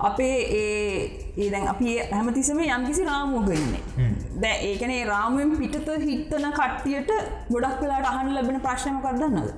[0.00, 0.98] අපේ ඒ
[1.36, 7.10] ඒ දැන් අපි හැමතිසම යම්කිසි රාමුවගන්නේ දැ ඒකනේ රාමුවෙන් පිටත හිත්තන කට්ටියට
[7.50, 9.48] ගොඩක් වෙලාට අහන් ලැබෙන ප්‍රශ්නම කරදන්නද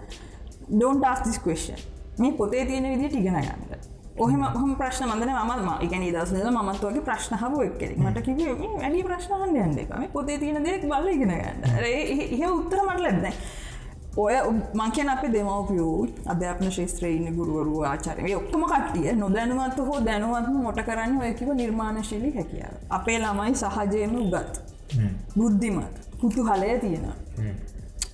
[0.68, 1.82] ඩෝන්ට ආස්තිස් කේෂන්
[2.18, 4.74] මේ පොතේ තියෙන විදිට ඉගෙන ගන්නට ඔහම හම.
[4.76, 10.64] ප්‍රශ්න මදන ම එකන දසල මත්වගේ ප්‍රශ්නහව එක්කෙ මට කිව වැඩි ප්‍රශ්නහන් යන්දකම පොතේ තියෙන
[10.64, 11.62] දෙයක් බල ඉගෙන ගන්න.
[11.82, 13.32] ඒ උත්තර මට ලැබන
[14.16, 14.34] ඔය
[14.74, 21.52] මංකන අප දෙමවපියෝ අධ්‍යාපන ශේත්‍රයන්න ගුරුවරු ආචාරය ඔක්කම කට්ටිය නොදැනුවත් හෝ දැනුවත්ම මොට කරන්න ඔයකිව
[21.54, 24.52] නිර්මාණශීලි හැකිය අපේ ළමයි සහජයම උගත්
[25.36, 27.06] බුද්ධිමත් කුතු හලය තියෙන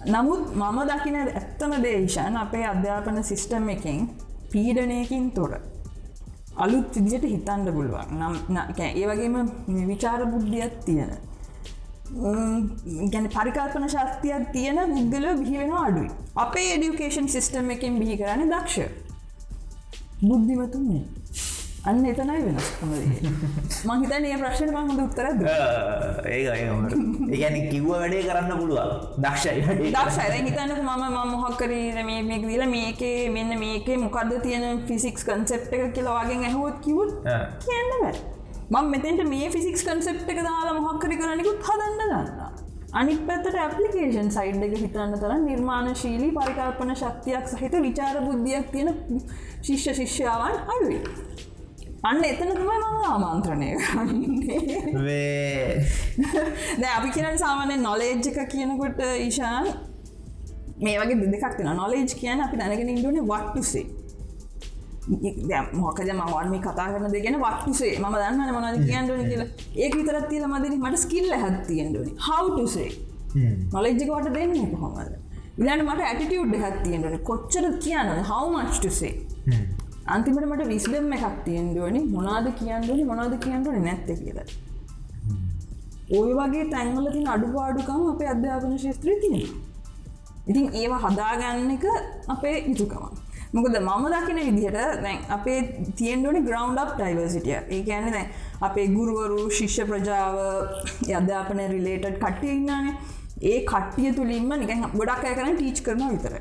[0.06, 3.98] නමුත් මම දකින ඇත්තම දේශන් අපේ අධ්‍යාපන සිිස්ටම් එකෙන්
[4.50, 5.52] පීඩනයකින් තොර.
[6.56, 8.08] අලුත් විදියට හිතන්ඩ පුළුවන්.
[8.18, 8.34] නම්
[8.78, 9.36] ඒ වගේම
[9.88, 11.12] විචාර බුද්ධියත් තියෙන
[13.12, 16.10] ගැන පරිකල්පන ශක්තියක් තියෙන පුද්ගල බිහිවෙන අඩුයි.
[16.36, 18.90] අපේ එඩියුකේෂන් සිිස්ටම් එකින් බිහි කරන්න දක්ෂ.
[20.22, 21.02] බුද්ධිමතුන්නේ
[21.82, 22.90] අන්න එතනයි වෙනස්කම
[23.90, 25.26] මහිතන ඒ ප්‍රශ්න මහොඳ උත්තර
[26.26, 26.40] ඒ
[27.28, 28.90] ඒගැන කිව්ව වැඩේ කරන්න පුළුවන්.
[29.18, 29.62] දක්ෂයි
[29.94, 30.42] දක්ෂයි.
[30.48, 31.04] හිතන්න මම
[32.28, 37.16] මේ දීල මේකේ මෙන්න මේකේ මොකක්ද තියෙන ෆිසික්ස් කන්සෙප් එක කියලවාගෙන් ඇහුවත් කිවුත්
[37.64, 38.39] කියන්න බෑ
[38.70, 42.50] මං මෙතෙන්ට මේ ෆිසික්ස් කන්සෙප් එක දාලා මොහක්කරි කරනෙකුත් හදන්න ගන්න
[42.92, 49.20] අනිත් පැත්තට ඇපලිකේෂන් සයිඩ් එක හිතන්න තර නිර්මාණශීලී පරිකල්පන ශක්තියක් සහිත විචාර බුද්ධියක් තියෙන
[49.62, 51.00] ශිෂ්‍ය ශිෂ්‍යාවන් අඩුයි.
[52.02, 53.70] අන්න එතන තමයි මම ආමාන්ත්‍රණය
[56.78, 59.66] ද අපි කියන සාමානය නොලේජ් එක කියනකොට ඊශාන්
[60.80, 63.84] මේ වගේ දෙදෙක් තින නොලේජ් කියන අපි දැනගෙන ඉන්දුවනේ වට්ටුසේ
[65.08, 67.98] මොකද මවන්ම කතා කරන දෙගෙන වට්ටුසේ.
[67.98, 69.42] ම දන්න මොනද කියන්ටන කියල.
[69.76, 72.90] ඒක විතරත් තියල මදන මට ස්කිල්ල හැත්තියෙන්ටනි හවටුසේ
[73.72, 75.12] නොලෙජ්ජකට දෙන්න කොහොමද?
[75.58, 79.12] ඉලාට මට ඇටිටියුඩ් හැත්තියෙන්ටන කොච්චර කියන්න හවමච්ටුසේ
[80.06, 84.38] අන්තිමට මට විස්ලම් එකක් තියෙන්දුවනි මොනාද කියන්දුවනි මොනාද කියන්ටුවන නැත්ත කියල.
[86.18, 89.50] ඔය වගේ තැන්වලතින් අඩුපාඩුකම් අපේ අධ්‍යාපන ශේත්‍රය තියෙන
[90.50, 91.84] ඉතින් ඒවා හදාගන්න එක
[92.28, 93.04] අපේ යුතුකම
[93.52, 95.60] මොකද මම දකින විදිහට දැන් අපේ
[95.96, 98.28] තියෙන්ඩුවනි ග්‍රවන්් අප් ඩයිවර්සිටිය ඒ කියන දැන්
[98.60, 100.36] අපේ ගුරුවරු ශිෂ්‍ය ප්‍රජාව
[101.18, 102.94] අධ්‍යාපන රිලේටඩ් කට්ටිය ඉන්නානේ
[103.44, 106.36] ඒ කට්ටිය තුළින්ම නිකන් ගොඩක් අය කරන ටීච් කරන විතර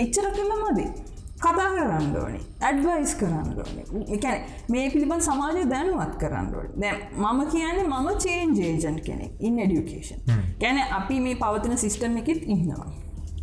[0.00, 0.90] එච්චර කල්ල මදී
[1.38, 3.82] කතා කරන්න ඕනි ඇඩ්වයිස් කරන්න ඕනි.
[4.08, 6.72] එකැන මේ පිළිබඳ සමාජය දැනුවත් කරන්න ඕනි.
[6.76, 10.20] දැ මම කියන්නේ මම චේන්ජේජන් කෙනෙක් ඉන් එඩියුකේෂන්
[10.60, 12.90] ගැන අපි මේ පවතින සිිස්ටම් එකෙත් ඉන්නවා.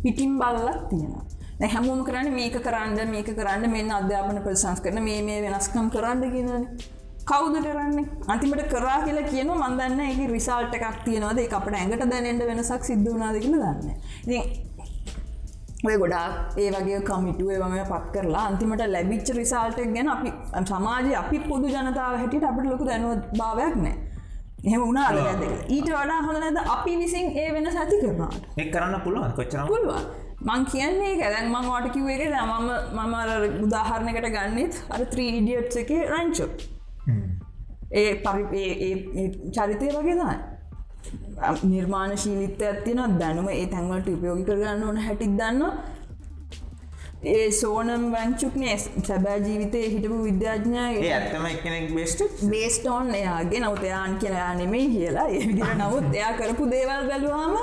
[0.02, 5.40] පිටිම් බල්ලක් තියෙනවා හැමෝම කරන්න මේක කරන්න මේක කරන්න මෙන්න අධ්‍යාපන ප්‍රසංස් කරන මේ මේ
[5.42, 6.68] වෙනස්කම් කරන්න කියනන
[7.24, 8.04] කවුද කරන්නේ?
[8.28, 11.40] අන්තිමට කරා කියලා කියන මන්දන්න එක රිසාල්ට එකක් තියෙනවද?
[11.52, 14.68] අපට ඇඟට දැනෙන්ට වෙනසක් සිද්ධ වනාද කියලා දන්න
[15.84, 20.32] ඔය ගොඩක් ඒ වගේ කමිටුවේ වම පත් කරලා අන්තිමට ලැබිච්ච රිසාල්ටක් ගැන අපි
[20.64, 23.96] සමාජය අපි පොදු ජනතාව හැටියට අපට ලොකු දැනුවත් භාවයක් නෑ
[24.64, 29.36] එහෙම ඇද ඊට වඩා හොඳ නැද අපි විසින් ඒ වෙන සති කරනාට එක් කරන්න පුළුවන්
[29.36, 35.76] කොච්චර පුළුවන් මං කියන්නේ ගැදැන් මං වාට කිව්ව එක මම මම උදාහරණකට ගන්නෙත් අර ත්‍රීඩියට්
[35.76, 36.50] එක රංචෝ.
[37.92, 38.44] ඒ පරි
[39.56, 40.36] චරිතය වගේ දයි
[41.64, 45.62] නිර්මාණශීලිත්ත ඇත්තින දැනුම ඒ තැන්වලට උපයෝගි කරගන්න ඕන හැටිත් දන්න
[47.24, 52.20] ඒ සෝනම් වංචුක්නේ සැබෑ ජීවිතය හිටපු විද්‍යාඥය ඇත්තම එකනෙක් බෙස්ට
[52.50, 53.60] බේස්ටෝන් එයාගේ.
[53.60, 55.28] නවතයාන් කියලා නෙමේ කියලා.
[55.28, 57.56] ඒ විදිර නමුත් එයා කරපු දේවල් බැලුවාම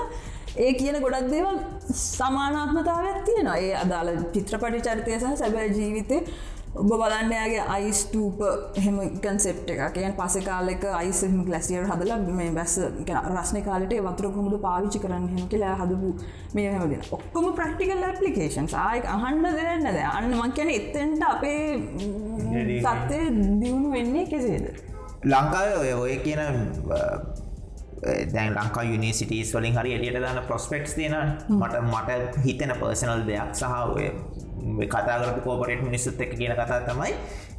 [0.56, 1.58] ඒ කියන ගොඩක් දේවල්
[2.02, 3.56] සමානාත්මතාවක් තියෙනවා.
[3.60, 6.20] ඒ අදාළ චිත්‍රපටි චරිතය සහ සැබෑ ජීවිතය.
[6.76, 8.40] ඔබ බලන්නයාගේ අයිස්ටූප
[8.78, 12.76] හෙම කන්සෙප් එක කියන් පස කාලෙක අයිසම ලැසියට හදල මේ බැස්
[13.28, 16.10] රස්න කාලට වතුර කොමුද පාවිච්චි කරන්න හෙම කියලා හදපු
[16.56, 21.64] මේ හැමදින ඔක්කොම ප්‍රක්ටිකල් ඇපලිකේෂන් ආය අහන්ඩ දෙරන්නද අන්න මං කියන එත්තෙන්ට අපේ
[22.84, 23.22] සත්තය
[23.62, 24.68] දියුණු වෙන්නේ කෙසේද?
[25.26, 26.42] ලංකාව ඔය ඔය කියන
[28.34, 31.16] දැන් ලංකා යුනිසිටස් වලින් හරි එලියට දන්න ප්‍රොස්පෙක්ස් තියෙන
[31.60, 33.66] මට මට හිතෙන පර්සනල් දෙයක් සහ
[33.96, 37.14] ඔය කතාකරපු කෝපරේට මිනිස්සුත් එක කියන කතා තමයි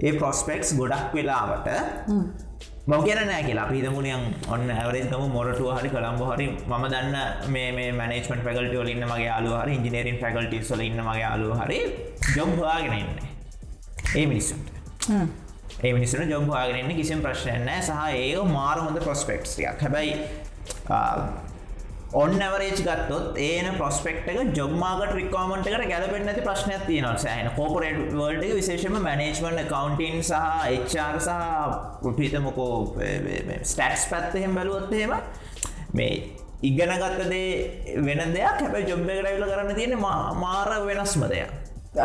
[0.07, 1.69] ඒ ප්‍රොස්පෙක්ස් ගොඩක් වෙලාවට
[2.87, 3.67] මව කියන නෑ කියලා.
[3.71, 7.17] පිදමුණියන් ඔන්න ඇවරේතම මොරටුව හරි කළම්බ හරි ම දන්න
[7.55, 11.81] මේ මනේමට පැකල්ට ලින්න මගේ අලු හරි ඉජිනේරින් පැකල්ටි සල ඉන්න මගේ අලු හරි
[12.37, 13.19] ජොබ්වාගෙන ඉන්න.
[14.15, 14.71] ඒ මිනිස්සුන්ට
[15.83, 20.15] ඒ මිනිස්සුන ජොබ්වාගෙනන්න කිසිම් ප්‍රශ්නයන්න සහ ඒ මාර හොඳ ප්‍රොස්පෙක්ස්ටියක් හැබැයි
[22.15, 27.19] ඔන්න ඇවරේජ් ගත්තොත් ඒන ප්‍රස්පෙක්ට එක ජොබ්මාගට රිකෝමට එකට ගැලපෙන් ඇති ප්‍රශ්නයක් තියෙනවා.
[27.19, 30.37] සෑන කෝපරේට් වල්ඩ විශේෂම මනේජ්මන්ට කවන්ටන් සහ
[30.77, 31.35] එච්චාර් සහ
[32.05, 32.71] පුටහිතමකෝ
[33.62, 35.12] ස්ටටස් පැත්තහෙම බැලුවොත්තේම
[35.93, 36.15] මේ
[36.62, 38.62] ඉගෙන ගත්තදේ වෙන දෙයක්.
[38.62, 41.53] හැබැ ජොබ්බ කරයිල කරන්න තියෙන මාර වෙනස්ම දෙයක්.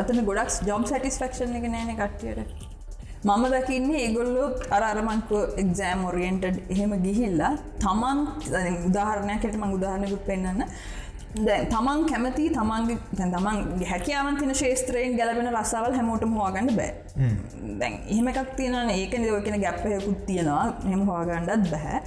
[0.02, 2.71] අතන ගොඩක් ජොම් සටිස්ෆක්ෂන් එක නෑන කට්ටියට.
[3.24, 5.30] මම දකින්නේ ඒගොල්ලෝ අර අරමංක
[5.64, 8.20] එක්සෑම් ඔරියෙන්ටඩ් එහෙම ගිහිල්ලා තමන්
[8.88, 10.64] උදාහරණයකට මං උදාහරණකුත් පෙන්න්න
[11.40, 16.92] දැන් තමන් කැමති තමන්ගේ තමන් හැකියාවන් තින ශේත්‍රයෙන් ගැලබෙන රස්සාවල් හැමෝටම හවාගන්න බෑ.
[17.80, 20.66] දැන් එහෙම එකක් තියෙන ඒකන ඔයකෙන ගැප්පයකුත් තියෙනවා.
[20.90, 22.02] හෙම හවාගණ්ඩත් බැහැ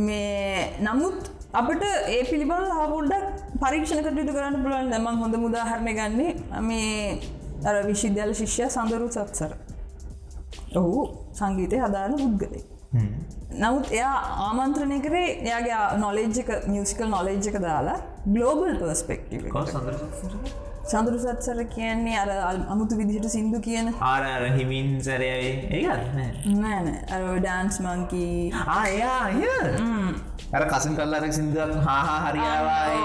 [0.00, 3.26] මේ නමුත් අපට ඒ පිළිබඳ ආපුඩ්ඩක්
[3.62, 4.94] පරීක්ෂණ කටයුතු කරන්න පුළුවන්.
[4.94, 7.18] දැමන් හොඳ මුදාහරණය ගන්නේ මේ
[7.64, 9.60] අර විශිද්‍යාල ශිෂ්‍ය සඳරු සත්සර
[10.76, 11.00] ඔහු
[11.32, 12.64] සංගීතය හදාරන පුද්ගලේ
[13.60, 19.46] නමුත් එයා ආමන්ත්‍රණය කරේ එයාගේ නොලෙජ්ජක මියසිකල් නොලෙජ්ජක දාලා ගලෝබල් පර්ස්පෙක්ටව
[20.90, 21.58] සඳරු සත්සර?
[21.66, 22.30] කියන්නේ අර
[22.68, 23.92] අමුතු විදිහට සිින්දු කියන.
[24.02, 24.24] ආර
[24.56, 25.50] හිමින් සැරයයි.
[25.78, 26.02] ඒත්
[26.62, 26.88] නෑන
[27.38, 29.20] ඩාන්ස් මංකී ආයා
[30.52, 32.96] අර කසන් කල්ලාර සිින්දුවක් හා හරියාවාය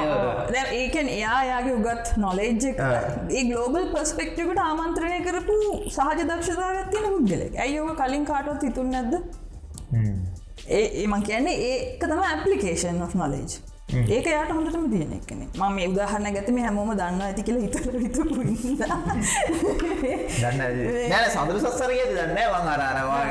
[0.77, 2.63] ඒකන් එයා යාගේ උගත් නොලෙජ්
[3.31, 5.57] ඒ ගලෝබල් පස්පෙක්ටකට ආමන්ත්‍රණය කරපු
[5.89, 9.13] සහජ දක්ෂතාවත්තින පුද්ගලෙක් ඇයෝක කලින් කාටවත් හිතුන් නැද්ද?
[10.69, 13.51] ඒ ඒමන් කියන්නේ ඒක තම ඇපලිකේෂන් of නොලෙජ්
[14.09, 18.41] ඒක යාට හොඳටම තියෙන එකන ම මේ උදාහරන්න ගැතම හැමෝම දන්න ඇති කියල හිතර හිතපු
[20.41, 20.61] දන්න
[21.29, 23.23] සඳරු සස්සර කියති දන්න වන් අරාරවා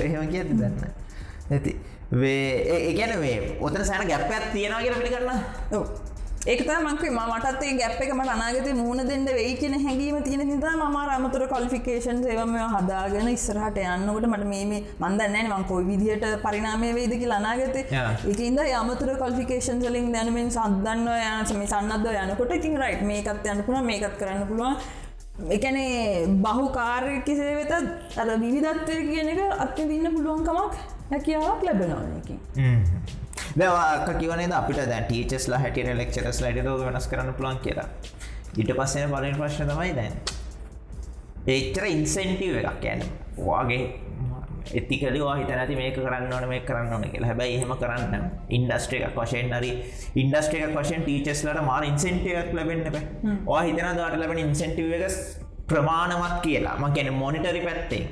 [0.00, 0.84] එහෙම කියති දන්න
[1.50, 5.30] ඇති වේ ඒගැන මේ ඔතන සෑන ගැප්පත් තියෙනවා කියෙන පිළිගන්න
[6.42, 10.96] ඒක මංක මටත් ගැප් එක මට අනාගත මුණ දෙන්න වෙයි කියෙන හැඟීම තියෙන හිතා ම
[10.96, 17.76] අමතුර කොලිෆිකේෂන් ඒවම හදාගෙන ඉස්සරහට යන්නකට මට මේ මන්දන්න මං කොයි විදිහට පරිනාමය වේදකි ලනාගත
[17.78, 23.82] එකන්ද යමතුර කොල්ෆිකේෂන් සලින් දැනුවෙන් සද්දන්න යන සම සන්නද යනකොට ඉතින් රයිට් මේකත් යන්න පුළ
[23.82, 24.80] මේකත් කරන්න පුළුවන්.
[25.50, 32.40] එකනේ බහු කාර්ය කිසේ වෙතත් අර විවිධත්වය කියන එක අත්තිදින්න පුළුවන්කමක් හැකියාවක් ලැබෙනවානකින්
[33.56, 37.88] දවාක කිවනේ අපිට දැ ටීචස්ලා හැටියට ලෙක්චරස් ලයිට වෙනස් කරන්න පුලන් කියලා.
[38.58, 40.12] ඊට පස්සෙන පලින් ප්‍රශ්න තමයි දැන්.
[41.46, 43.02] ඒච්චර ඉන්සෙන්ටව එකක් යන
[43.38, 43.82] වගේ
[44.72, 47.30] එතිකලවා හිත නැති මේක කරන්න ඕන මේ කරන්න ඕන කියලා.
[47.30, 49.70] හැබැයි එහෙම කරන්න ඉන්ඩස්ට්‍රිය එකක් වශයෙන් හරි
[50.16, 53.04] ඉන්ඩස්ට්‍රිය එකක් වශයෙන් ටීචස්ලට මාර ඉන්සෙන්ටියක් ලැබෙන්න බෑ.
[53.46, 55.18] වා හිතන දට ලැබෙන ඉන්සෙන්ටිව එක
[55.66, 56.76] ප්‍රමාණවත් කියලා.
[56.78, 58.04] ම ගැන මොනිටරි පැත්තේ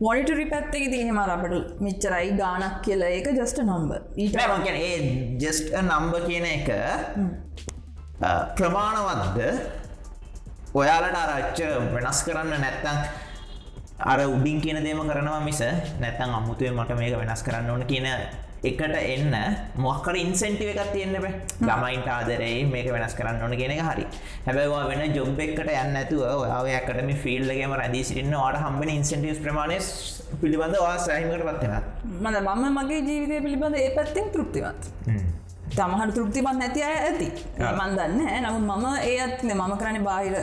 [0.00, 3.10] මොනිටරි පැත්තක තිහෙම අපට මෙච්චරයි ගානක් කියලා.
[3.10, 4.34] ඒක ජස්ට නම්බ ඊට
[4.68, 4.98] ඒ
[5.38, 6.68] ජෙස්ට නම්බ කියන එක
[8.56, 9.38] ප්‍රමාණවත්ද
[10.74, 11.60] ඔයාලට අරච්ච
[11.94, 12.98] වෙනස් කරන්න නැත්තං
[14.04, 15.60] අර උඩින් කියන දේම කරනවා මිස
[16.00, 18.06] නැත්තං අමුතුවේ මට මේක වෙනස් කරන්න ඕන කියන
[18.70, 19.34] එකට එන්න
[19.84, 21.34] මොක්කර ඉන්සෙන්ටිව එකක් තියෙන්න්න බෑ
[21.68, 24.06] ගමයින්ට ආදරේ මේක වෙනස් කරන්න ඕන කියෙන හරි.
[24.46, 26.22] හැබැවා වෙන ජොබ් එකට යන්න ඇතුව
[26.60, 29.78] ඔයායකටම ෆිල්ලගේම රැදි සිටින්න වාට හම්බෙන ඉන්සෙන්ටිස් ප්‍රමාණය
[30.42, 31.74] පිළිබඳ වා සෑහිමට පත්වෙන
[32.22, 34.90] මද මම මගේ ජීවිතය පිළිබඳ ඒ පැත්තිෙන් තෘප්තිවත්
[35.70, 37.28] තමහට තෘප්තිමත් නැති අය ඇති.
[37.58, 40.34] මන් දන්න නමුත් මම ඒ ඇත්න මම කරන බාහිර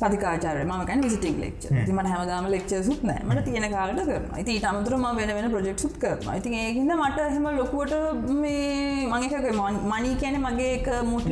[0.00, 4.96] පතිකාචාර මකන් විසිටික් ලෙක්ච මට හැමදාම ලෙක්ච සුත් නෑ මට තියෙන කාලට කරන ති අමතුර
[4.96, 7.94] ම වෙන වෙන ප්‍රජෙක්් සුත් කරන ඉතින් ඒහිද මට හෙම ලොකුවට
[8.36, 9.46] මේ මංකක
[9.92, 11.28] මනී කැන මගේ එක මුට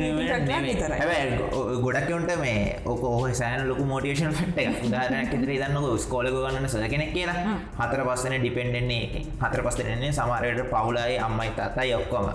[0.65, 0.95] විතර
[1.85, 7.11] ගොඩක්කවන්ට මේ ඕක ඕහ සෑන ලොක මෝටියේෂන් ට උදාරනක් ඉදිරි දන්න ස්කෝලක ගන්න සද කෙනෙක්
[7.13, 7.57] කියලා.
[7.79, 12.27] හතර පස්සන ඩිපෙන්ඩෙන්නේ හතර පස්සෙන්නේ සමාරයට පවුලයි අම්මයි තාතයි ඔක්කොම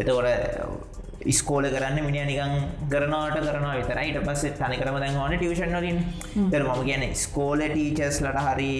[0.00, 0.98] එතකොට
[1.30, 2.52] ස්කෝල කරන්න මිනි නිකං
[2.88, 5.98] කරනවාට කරනවා විතර ඊට පස්සේ තනිකරම දැන් ඕන ටියෂන් වලින්.
[6.46, 8.70] තර මම කියන ස්කෝල ටීචස් ලට හරි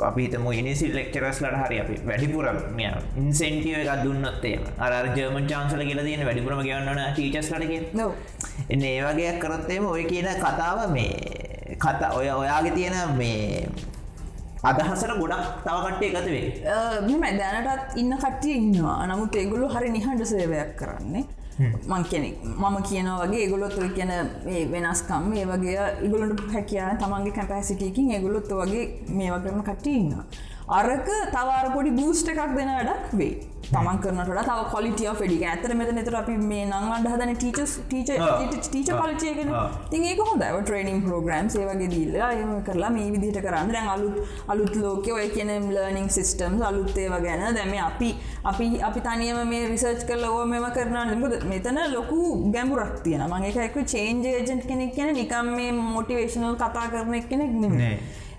[0.00, 6.04] අපිතම ඉනිසි ලෙක්චරස් ලට හරි අපි වැඩිපුර මෙය ඉන්සෙන්ටිය එක දුන්නත්තේ අර ජර්මන් චාන්සල කියලා
[6.04, 7.74] තියෙන වැඩිපුරම ගවන්නන ටීචස් ලටක
[8.68, 13.68] එන්න ඒවගේ කරත්තේම ඔය කියන කතාව මේ කතා ඔය ඔයාගේ තියෙන මේ
[14.62, 19.06] අදහසට ගොඩක් තවකට්ටය එකත වේ මෙම දැනටත් ඉන්න කට්ටිය ඉන්නවා.
[19.06, 21.24] නමුත් ඒගොලු හරි නිහඬ සේවයක් කරන්නේ.
[21.58, 27.32] මං කෙනෙක් මම කියනවා වගේ ඒගොලොත් ඔය කියන ඒ වෙනස්කම් ඒ වගේ ඉගොලට හැකයා තමන්ගේ
[27.32, 30.24] කැපැසිටකින් ඒගොලොත් වගේ මේවා කරන කට්ටඉන්නවා
[30.68, 35.92] අරක තවාර පොඩි බූස්ට එකක් දෙන වැඩක් වේ තමන් කරනට තව කොලිටිය ෙඩි ඇතර මෙත
[35.92, 38.10] නතර අපි මේ නංගන්ඩ හදන ටීචස් ටීච
[38.66, 39.52] ටීච පලිචයගෙන
[39.92, 43.72] තින් ඒක හොඳ ට්‍රේනිින් ප්‍රෝග්‍රම් ඒවගේ දීල්ලා එම කරලා මේ විදිහට කරන්න.
[43.72, 47.46] දැන් අලුත් අලුත් ලෝක ඔය කියන ලර්නිින් සිිස්ටම් අලුත්තේව ගැන.
[47.54, 48.12] දැම අපි
[48.44, 53.82] අපි අපි තනියම මේ රිසර්ච් ඕ මෙම කරන මුද මෙතන ලොකු ගැඹුරක් තියෙන මගේ එකක
[53.86, 57.94] චේන්ජ ජෙන්ට් කෙනෙක් කියන නිකම් මේ මොටිවේශනල් කතා කරන කෙනෙක් නෙමේ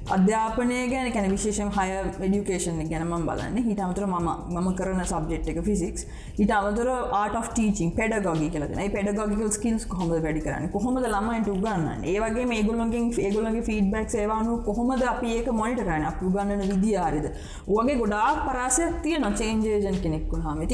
[0.10, 3.58] අධ්‍යාපනය ගැන කැන විශේෂම් හය ඩියුකේෂන් ගැනම බලන්න.
[3.66, 4.16] හිට අමතර ම
[4.54, 6.06] මම කරන සබ්ෙට් එක ෆිසික්ස්
[6.38, 10.70] හිට අමතර ආට ටීචින් පෙඩගොගි කියලන පෙඩගොගිකල් ස්කිල්ස් කොහොම වැඩි කරන්න?
[10.76, 16.66] කොහොමද ළමයිට උගන්න ඒවගේ මේගුලන්ගෙන් ඒගුලන්ගේ ෆීඩබක් සේවානු කොහොමද අපි ඒක මොනිට කරන අප උගන්නන
[16.74, 17.30] විදිආරිද
[17.70, 20.66] වගේ ගොඩා පරාසයක් තිය නොචේන්ජේජන් කෙනෙක්කු හම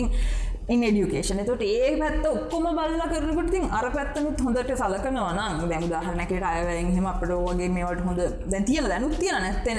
[0.66, 6.46] ඉතින් ඉන් ඩියුකේෂන තොට ඒ පැත්ත ඔක්කොම බල්ල කරනකොටින් අර පැත්තනුත් හොඳට සලකනවන දැම දාහරනකට
[6.52, 9.78] අයවැයෙන් හෙම අපට වගේ මේවට හොඳ දැ තියන දැනුත් තියෙන නැත්තෙන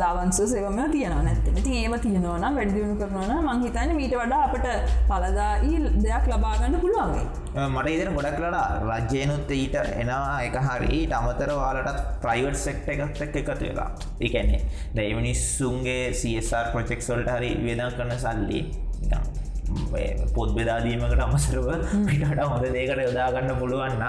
[0.00, 4.66] ලාවන්ස සේවම තියන නැත්තන ති ඒම තියෙනවන වැඩදියුණු කරනවන මංහිතන මීට වඩා අපට
[5.08, 11.00] පලදායි දෙයක් ලබාගන්න පුළුවන්ගේ මට ඉදන ගොඩක් ලඩා රජ්‍යයනුත් ඊට එනවා එක හරි.
[11.18, 13.90] අමතර වාලටත් ප්‍රයිවට් සෙක්ට එකත් එක් එකතු වෙලා.
[14.20, 14.62] එකන්නේ
[14.94, 18.64] දැමිනිස්සුන්ගේ සSR ප්‍රොජෙක්සල්ට හරි වේදා කරන සල්ලි
[20.34, 21.72] පොත් බෙදාදීමකට අමසරව
[22.06, 24.04] පිටට හොඳ දේකට යොදාගන්න පුළුවන්න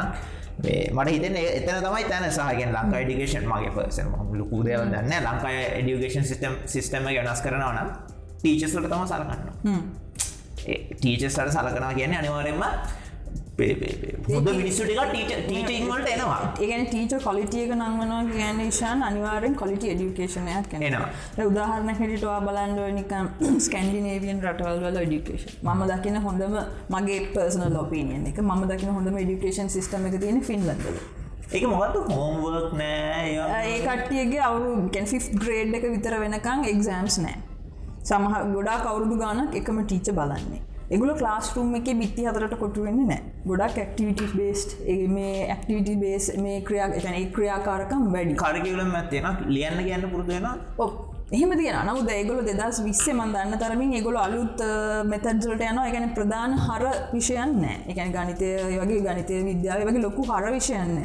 [0.91, 6.26] මට හිතන එතන තමයි තැන සහගෙන් ලංකා ඩිකේෂන් මගේ පර්සන ලොකු දේව දන්න ලංකා එඩියුගේෂන්
[6.26, 7.91] සිටම් සිිස්ටම වෙනස් කරනවන
[8.39, 9.43] ටීචස්ලට තම සලකන්න.
[10.93, 12.63] ටීචස්ට සලකනා කියන්නේ අනිවාරෙන්ම
[14.30, 16.39] හොඳ මිනිස්සුටික ටීච ටීටිංවලට එනවා.
[16.60, 21.10] ඒගන ටීච කොලිටියක නංවනවා කියන ශාන් අනිවාරෙන් කොලිටි ඩියුකේෂනයක් එනවා.
[21.45, 23.13] උදාහරණ හැටිටවා බලන්ඩුවනික
[23.60, 26.58] ස්කන්ඩිනේවියන් රටවල්වල ඩියුකේෂන් ම දකින හොඳම
[26.89, 28.41] මගේ පර්සන ලොපීනියන් එක.
[28.41, 31.00] ම දකින හොඳම ඩියුකේෂන් සිස්ටම එක තියෙන ෆින්ලන්දල
[31.52, 33.30] එක මොකත් හෝම්වර්ක් නෑ
[33.67, 37.38] ඒ කට්ටියගේ අවු ගැන්ෆි ග්‍රේඩ් එක විතර වෙනකං එක්සෑම්ස් නෑ.
[38.04, 43.21] සමහ ගොඩා කවුරුදු ගානක් එකම ටීච බලන්නේ එගුල ලාස්රුම් එක බිත්ති හතරට කොටු වෙන්න නෑ
[43.45, 44.63] ගොඩක් ඇක්ටිවිටි බේස්්
[45.10, 48.36] මේ ඇක්ටිවිටි බේස් මේ ක්‍රියා එතන ක්‍රියාකාරකම් වැඩි.
[48.36, 50.88] කාරකිවලම ඇත්තියෙන ලියන්න කියන්න පුරදුවෙන ඔ
[51.31, 54.61] එහෙම තිය නමුද ඒගොල දෙදස් විස්සේ මන්දන්න තරමින් ඒගොල අලුත්
[55.05, 57.75] මෙතැන්සලට යන එකන ප්‍රධාන හර විෂයන් නෑ.
[57.91, 60.95] එකන ගනිතය වගේ ගනිතය විද්‍යාව වගේ ලොකු හර විෂයන්න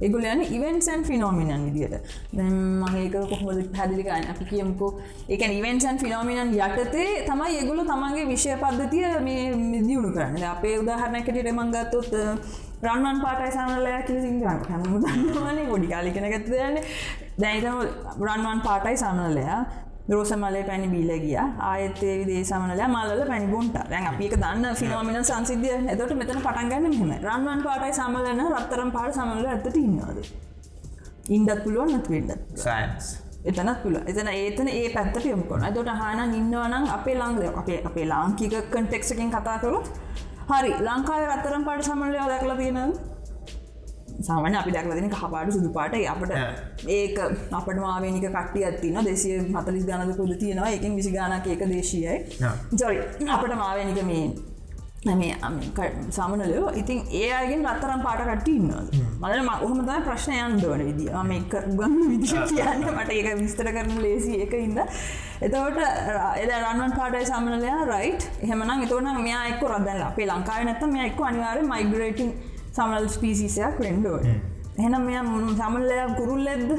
[0.00, 4.90] ඒගොල යන ඉවෙන්සන් ෆිනෝමිනන් විදිට දැමඒක කොහොමද පැදිලිගන්න අපි කියමුකෝ.
[5.28, 10.44] එක ඉවෙන්සන් ෆිනෝමිනන් යටතේ තමයි ඒගොල තමන්ගේ විෂය පද්ධතිය මේ මිදියුණු කරන්න.
[10.46, 12.10] අපේ උදාහරණැකට රමංගත්තොත්
[12.86, 16.78] රන්වන් පාටයි සමලයා කිය සිංහන් හැම දන්නවානේ පොඩි කාලිකෙන ගත්තයන්න
[17.38, 17.80] දැයිතම
[18.22, 19.60] රන්වන් පාටයි සමනලයා
[20.08, 21.36] රෝසමලේ පැණි බීල ගිය.
[21.62, 23.76] ආයත්තේ විදේ සමනල මල්ල පැණි බොන්ට.
[23.90, 25.76] දැන් අපික දන්න ෆිනෝමින සංසිද්ධිය.
[25.90, 30.18] එතට මෙතන පටන්ගන්න මෙම රන්වන් පාටයි සමලන රත්තරම් පාට සමල ඇතට ඉන්නවාද?
[31.28, 33.06] ඉන්ඩත් පුළුවන් නත් වෙන්ඩත් සයින්ස්
[33.44, 38.56] එතනත් පුල එතන ඒතන ඒ පැත්තට යමුකොන දොට හාන ඉන්නවනම් අපේ ලංග අපේ අපේ ලාංකික
[38.70, 39.88] කන්ටෙක්සකින් කතා කරොත්
[40.48, 42.94] හරි ලංකාව රත්තරම් පාට සමල්ලය දැක්ලා තියෙනද
[44.20, 46.32] සාමන අපි දැක්ලදින කහපාට සුදු පාට අපට.
[46.88, 47.18] ඒක
[47.52, 50.70] අපට මාවනික කට්ටිය ඇත්තින දෙසිය මතලිස් ගනද පුද තියෙනවා.
[50.70, 52.16] එකින් විසි ගානක ඒක දේශයයි.
[52.72, 54.26] ජොරි අපට මාවනික මේ
[55.04, 55.36] මේ
[56.10, 58.70] සමනලයෝ ඉතින් ඒ අයගෙන් රත්තරම් පාට කට්ට ඉන්නද
[59.20, 64.54] මදන ඔහමත ප්‍රශ්නයන් දවන විදි මේ ගන්න විදි කියන්න මට ඒක විස්තර කරන ලේසි එක
[64.54, 65.80] ඉන්න එතවට
[66.38, 71.20] එද රන්වන් පාටයි සමනලයා රයිට් එහෙමනම් එතවන මෙයා එක්ක රදන්න අපේ ලංකාව නැත මේ එක්ක
[71.22, 72.32] අනිවාර මයිගරේටින්
[72.70, 75.24] සමල් ස්පීසිසයක් වෙන්ඩුව එහෙනම් මෙයා
[75.58, 76.70] සමල්ලයා කුරුල් එද්ද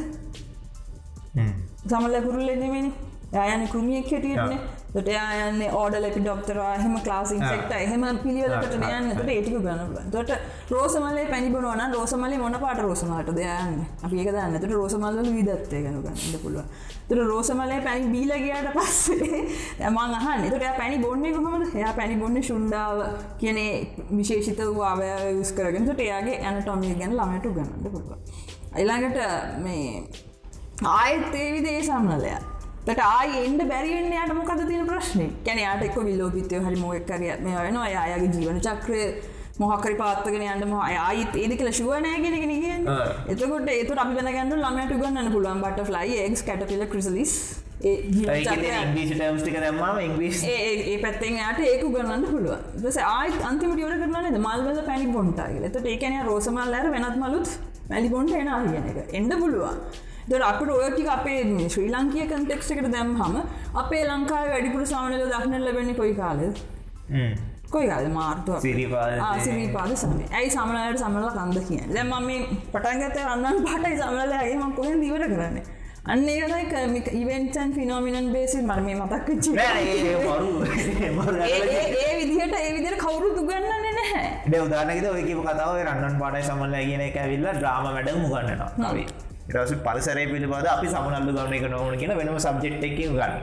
[1.86, 2.90] සමල්ල කුරුල් එදමනි
[3.46, 4.60] යන කෘමියක් හැටියන්නේ
[4.98, 9.10] ට යන්න ඕඩ ලෙපි ඩොක්ටරවා හෙම ලාසින් සෙක්ට එහෙම පිළිවලට යන්න.
[9.12, 10.32] ට ඒටික ගන්න තොට
[10.70, 14.58] රෝසමලේ පැනිබුණන රෝසමලි මොන පාට රෝසමලට දයන්න අපික දන්න.
[14.58, 16.64] තුට රෝසමල්ල විදත්තය ගනු ගන්න පුළුව
[17.10, 19.42] තුර රෝසමලේ පැනි බීලගයාට පස්සේ
[19.86, 20.50] ඇමන් අහන්න.
[20.50, 21.68] තොට පැනි බොන්නේ කොහමද?
[21.74, 23.04] එයා පැනි බොන්න ශුන්්ඩාව
[23.38, 23.62] කියන
[24.12, 25.88] විශේෂිත වූ අවය යස් කරගෙන.
[25.88, 28.16] ට එයාගේ ඇනටොමිය ගැන ළමට ගන්නට පුළුව
[28.76, 29.20] එලාඟට
[29.60, 30.04] මේ
[30.86, 32.42] ආයත් ඒ විදේ සම්නලයා
[32.88, 37.56] ට ආය එන්ඩ බැරිවෙන්න යට මොකද තියෙන ප්‍රශ්නය කැන යාට එක්ක විල්ලෝපිතය හරි මොක්කර මේ
[37.58, 37.88] වෙනවා.
[37.90, 39.02] යාගේ ජීවන චක්‍රය
[39.58, 42.88] මොහකරි පාත්තගෙන යන්න ම අයිත් ඒදි කියල ශුවනෑගෙන ගෙන
[43.28, 47.36] එතකොට ඒතු අපි ගැන්ඩු ළමයට ගන්න පුළුවන් බට ෆලයි එක් කටපිල ක්‍රිසලිස්
[50.48, 55.86] ඒ පැත්තෙන් යට ඒක ගන්නන්න පුළුව ස ආයිත් අන්තිමට ියවට කරන මල්වල පැනි බොන්ටාගේ එත
[55.86, 57.56] ඒකන රෝසමල් ලෑර වෙනත් මලුත්
[57.90, 59.14] මැලි බොන්ට එන කියන එක.
[59.14, 59.80] එන්න පුළුවන්
[60.30, 61.40] දොට අපට ඔයටි අපේ
[61.74, 63.36] ශ්‍රී ලංකිය කන්ටෙක්ෂකට දැම් හම
[63.82, 66.44] අපේ ලංකාව වැඩිපුර සාමනල දක්න ලබෙන කොයි කාලද
[67.74, 68.06] කොයි කාල?
[68.18, 68.60] මාර්තුව
[69.46, 72.40] සිරිපාද සම ඇයි සමනයට සමල කන්ද කියන දැම මේ
[72.74, 75.58] පටන්ගත රන්නන් පටයි සමල ඇගේම කොහ දීවට කරන්න?
[76.06, 79.28] අන්න ඒකයි ඉවෙන්ටන් ෆිනෝමිනන් බේසි මර මේ මතක්
[81.50, 84.26] ඒ විදිහට ඒ විදිර කවුරු දුගන්නන්නේ නැහැ.
[84.48, 88.72] ඩ උදානකද ඔයකම කතාව රන්නන් පාටයි සමල්ල කියන එක ඇවිල්ල ්‍රාම වැඩ මුගන්නනවා
[89.48, 93.34] රස පරිසරය පිළිබඳ අපි සමනල්ල ගන්න එක නොවන කියෙන වෙනම සබ්ජෙක්් එක ගන්න.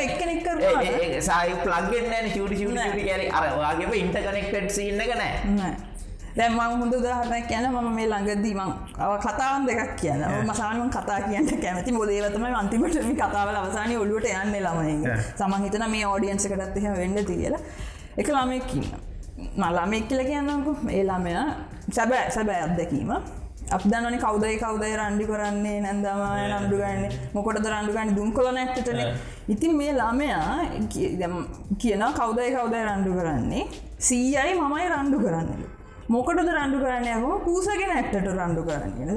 [0.00, 0.46] එක්කනෙක්
[1.22, 5.70] සයි ප්ලග්ගෙන් ශට ශට කර අරවාගේ ඉන්ට කනෙක්ටඩ් සින්න කනෑ
[6.36, 11.92] දැම හොඳ උදාහරණයක් කියන ම මේ ළඟදීම අව කතාන් දෙකක් කියන මසානුවන් කතා කියන්න කැමති
[11.92, 17.62] මොදේවතම අන්තිමට කතාවල අවසානය ඔල්ලුවට යන්න ළමයි සමහිතන මේ ඕඩියන්සකටත් එහෙම වෙන්න තියලා.
[18.16, 18.86] එක ළමයකින්න
[19.56, 20.72] මල්ලාම එක්කල කියන්නකු.
[20.90, 21.34] ඒ ළමය
[21.90, 23.12] සැබෑ සැබෑ අත්දැකීම
[23.70, 26.20] අප දන්නනි කවදයි කවදයි රණ්ඩි කරන්නේ නැන්දම
[26.52, 27.02] රණ්ඩු ගන්න.
[27.34, 28.14] මොකොටද රණ්ඩු ගන්න?
[28.16, 29.00] දුම් කොල නැටටන
[29.48, 30.44] ඉතින් මේ ළමයා
[31.82, 33.64] කියන කවදයි කවදයි රණ්ඩු කරන්නේ?
[33.98, 35.66] සීයයි මමයි රණ්ඩු කරන්නලු
[36.08, 39.10] මොකටද රණ්ඩු කරන්න යම පූසගෙන ඇත්තට රණ්ඩු කරන්න.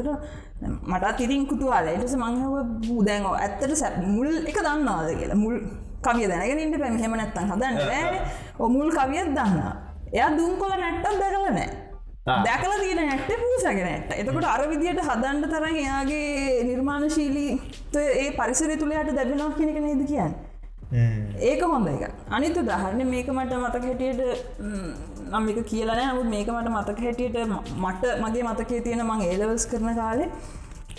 [0.91, 2.55] මට තිරින් කුතුවාල එටස මංහව
[2.87, 5.39] බූදැන් ඇත්තට සැ මුල් එක දන්නාද කියලා.
[5.45, 5.55] මුල්
[6.05, 9.57] කවිය දැනගෙනට පැම හෙම නැත්තන් හදන්න බෑ මුල් කවියත් දන්න
[10.13, 11.69] එයා දුම් කොල නැට්ටක් දැකල නෑ.
[11.69, 11.90] ආ.
[12.25, 17.53] දැකල තියෙන නැට්ට පූසගෙනට එතකොට අර විදියට හදන්ඩ තරන් එයාගේ නිර්මාණශීලී
[17.95, 20.33] ඒ පරිසර තුළයට දැබෙනවා කෙනෙක නේද කියන්න?
[21.41, 24.21] ඒක හොඳ එක අනිත දහරන්න මේක මට මතක හැටියට
[25.31, 27.37] නම්මික කියලන නමුත් මේක මට මතක හැටියට
[27.79, 30.29] මට මගේ මතකේ තියෙන මං ඒලවස් කරන කාලේ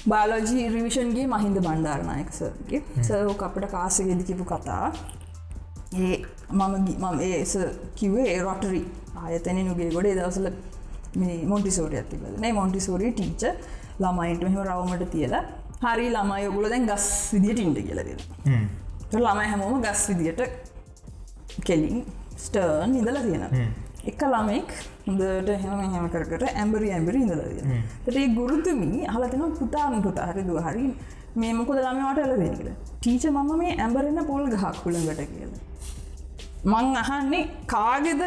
[0.06, 4.92] බාලෝජී රිවිෂන්ගේ මහින්ද බණ්ඩාරනායකසගේ සෝක අපට කාසගෙදිකිපු කතා
[6.00, 6.14] ඒ
[6.52, 7.56] මම මම ඒස
[7.96, 8.84] කිවේ රොටරි
[9.18, 10.54] ආයතන නුගේ ගොඩේ දවසල
[11.46, 13.42] මොන්ටිසෝට ඇතිබද නෑ මොන්ටිසෝරී ටීච
[13.98, 15.44] ළමයින්ට මෙහම රවමට තියලා
[15.84, 18.20] හරි ළමයි ඔගුල දැන් ගස් විදිට ඉන්ට කියලදෙන
[19.14, 20.42] ළමයි හැමෝම ගස් විදියට
[21.64, 22.04] කෙලින්
[22.38, 23.72] ස්ටර්න් ඉඳල තියෙන
[24.04, 24.70] එක ළමෙක්
[25.06, 27.82] හොඳට හෙම හැම කරකට ඇම්බරි ඇම්බරි ඉඳල තියෙන
[28.14, 30.86] ඒ ගුරුතුමී හලතින පුතාම පුතා හරි දුව හරි
[31.34, 35.52] මේ මොකද ළමවට එල දෙනකල ටීච මම මේ ඇම්බරෙන්න පොල් ගහක් කුළඟට කියල.
[36.64, 38.22] මං අහන්නේ කාගෙද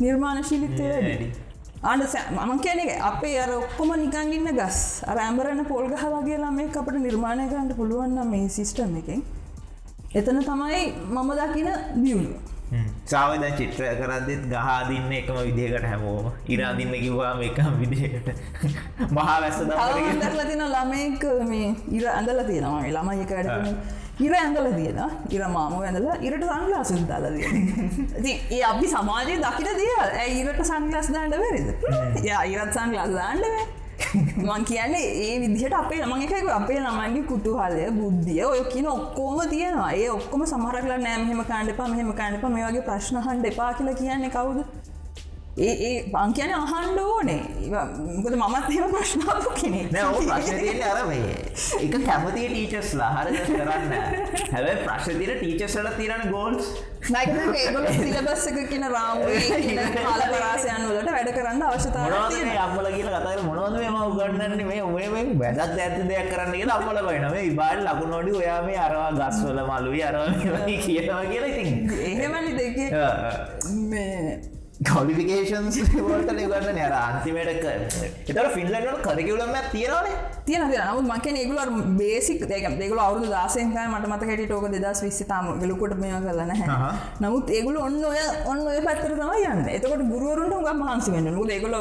[0.00, 1.32] නිර්මාණශීලිත්තය වැඩි
[1.90, 2.02] ආඩ
[2.36, 2.80] මම කියන
[3.10, 4.78] අපේ අර ඔක්කොම නිකංගන්න ගස්.
[5.10, 9.22] අර ඇම්බරන්න පොල් ගහ වගේ ළමේ අපට නිර්මාණය කරන්නට පුළුවන්න මේ සිිස්ටම් එකෙන්.
[10.18, 10.82] එතන තමයි
[11.14, 11.68] මම දකින
[12.04, 12.34] දියුණු
[13.10, 16.26] සාවද චිත්‍ර කරදත් ගහදින්න එකම විදිහකට හැමෝම.
[16.54, 18.28] ඉරාදින්න කිව්වාම එකම විදිහකට.
[19.16, 21.68] මහා වැස්ස දරගෙන තවදක්ල තින ළමයක මේ
[21.98, 22.80] ඉර ඇඳල තියෙනවා.
[22.84, 23.76] මේ ළමයි එක වැඩ
[24.20, 25.00] ඉර ඇඳල තියෙන
[25.30, 27.24] ඉර මාම ඇඳල ඉරට සංගලා සුද්දාල
[28.24, 29.94] ති ඒ අපි සමාජය දකින දිය
[30.42, 33.64] ඉරට සංගලස් දාන්නට වැරද ය ඉරත් සංගලාස් දාන්නවේ
[34.36, 39.92] මං කියන්නේ ඒ විදිහට අපේ ළමන් එකක අපේ ළමන්ගේ කුතුහලය බුද්ධිය ඔය කියන ඔක්කෝම තියෙනවා.
[39.92, 44.58] ඒ ඔක්කොම සමහරක්ලා නෑම හෙම කාණ්ඩපා මෙහෙම කාණ්ඩපා මේ වගේ ප්‍රශ්නහන්ඩ එපා කියලා කියන්නේ කවුද
[45.56, 47.42] ඒ ඒ පං කියන අහන්ඩ ඕනේ.
[47.70, 51.34] මොකද මමත් එම ප්‍රශ්නාපු කෙනෙ නෑ ඔ ප්‍රශ්න තියෙන අර මේ
[51.84, 53.92] එක කැමතිය ටීචස් ලාහර කරන්න.
[54.54, 56.66] හැබැ ප්‍රශ්න තින ටීචස්ල තිරන ගෝල්ස්
[57.20, 59.60] ඒගොල සිලබස් එක කියන රාමුවේ
[60.06, 62.08] කාලපරාසයන් වලට වැඩ කරන්න අවශ්‍යතාව.
[62.64, 65.08] අම්මල කියල කතර මොනවද මේ උගන්නන්නේ මේ ඔේ
[65.42, 70.28] වැදත් ඇත දෙයක් කරන්න කියලා අම්මල බයිනම ඉබාල් ලකුණෝඩි ඔයා මේ අරවා ගස්වල මලුවී අරවා
[70.66, 71.70] කියනවා කියලා ඉතින්.
[72.10, 72.76] එහෙමනි දෙක
[74.82, 77.66] කොලිෆිකේන්ස් වලට ගන්න නර අන්තිමට
[78.28, 81.58] එතර ෆිල්ලට කරකිවලම තියෙනවානේ තියන නමුත් මක ඒගුල
[81.94, 86.50] බේසික් දෙක දෙගල අවුදු දාසයක මට මත කට ෝක දෙදස් විස්සි තම ගලකොට මේ කරලන
[87.20, 91.50] නමුත් ඒගුල ඔන්න ඔය ඔන්න ඔය පැත්තර තම යන්න එතකොට ගුරුවරුන්ට ග මහන්සි වෙන මුද
[91.50, 91.76] ඒගොල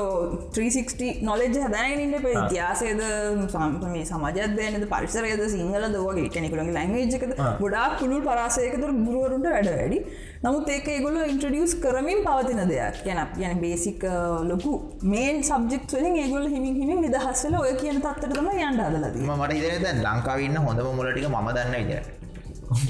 [0.52, 3.02] 360 නොලෙජ් හදනගන්නට පේ ඉතිහාසයද
[3.48, 10.00] සම්පමේ සමාජදයනද පරිසරයද සිංහල දෝගේ කෙනෙකුළගේ ලැංවේජකද ගොඩා පුළුල් පරාසයකතුර ගුරුවරුන්ට වැඩ වැඩි
[10.44, 12.98] නමුත් ඒක ඒගොල ඉන්ට්‍රඩියස් කරමින් පවතින දෙයක්.
[13.06, 14.02] ගැන ගැන බේසික්
[14.44, 14.74] ලොකු
[15.04, 20.04] මේන් සබ්ජෙක් වලින් ඒගොල හිමින් හිමින් නිදහස්සල ඔය කියන තත්තරතම යන්ට අදලද මට ඉදර දැන්
[20.04, 22.04] ලංකාවන්න හොඳම මොලටික ම දන්න විදිර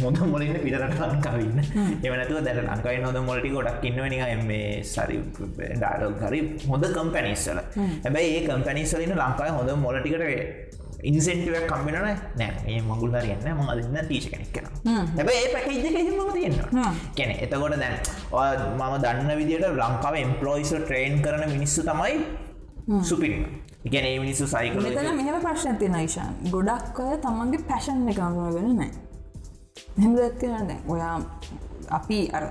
[0.02, 1.60] හොඳ මොලින්න පිටරට ලංකාවන්න
[2.04, 5.20] එවනතුව දැට ලංකායි හොඳ මොලටි ගොඩක් ඉන්නවනික මේ සරි
[5.74, 11.98] ඩාඩල් හරි හොඳ කම්පැනිස්සල හැබැයි ඒ කම්පැනිස්සලන්න ලංකායි හොඳ මොලටිකට ඉන්සෙන්ටුවක් කම්බෙනන
[12.40, 12.52] නෑ.
[12.68, 14.66] ඒ මගුල් හරියන්න ම අදන්න ටීච කෙනෙක් කෙන
[15.18, 16.20] හැබ ඒ පැකේජ හෙම.
[16.36, 17.96] තියෙන්නවා කැනෙ එතකොට දැන්
[18.80, 22.16] මම දන්න විදිට ලංකාව එම්පලෝයිස ට්‍රේන් කරන මිනිස්සු තමයි
[23.10, 23.40] සුපිරි.
[23.94, 28.92] ගැන මිනිස්සු මෙතන මෙහම ප්‍රශ්න තින යිශාන් ගොඩක් අය තමන්ගේ පැෂන් එකම වෙන නෑ.
[30.04, 31.16] හෙම දැත්තින දැන් ඔයා
[31.98, 32.44] අපි අර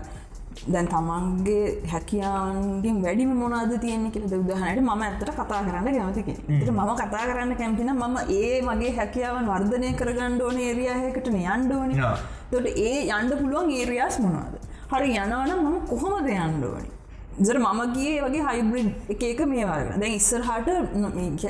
[0.67, 6.29] දැන් තමන්ගේ හැකියාන්ගෙන් වැඩිම මොනාද තියෙන කියල උදහනට ම ඇතට කතා කරන්න කැමතික
[6.61, 11.95] ට මම කතා කරන්න කැමතින මම ඒ මගේ හැකියාවන් වර්ධනය කරගණ්ඩ ඕන ඒරියහකට යන්ඩ ඕනි.
[12.53, 14.59] තොට ඒ යන්ඩ පුළුවන් ඒරියස් මොනවාද?
[14.93, 16.91] හරි යනවන මම කොහොමද යන්ඩ ඕනි?
[17.41, 20.69] ජර මම ගිය වගේ හයිබ්‍රිඩ් එකක මේවාගෙන දැන් ඉස්සරහට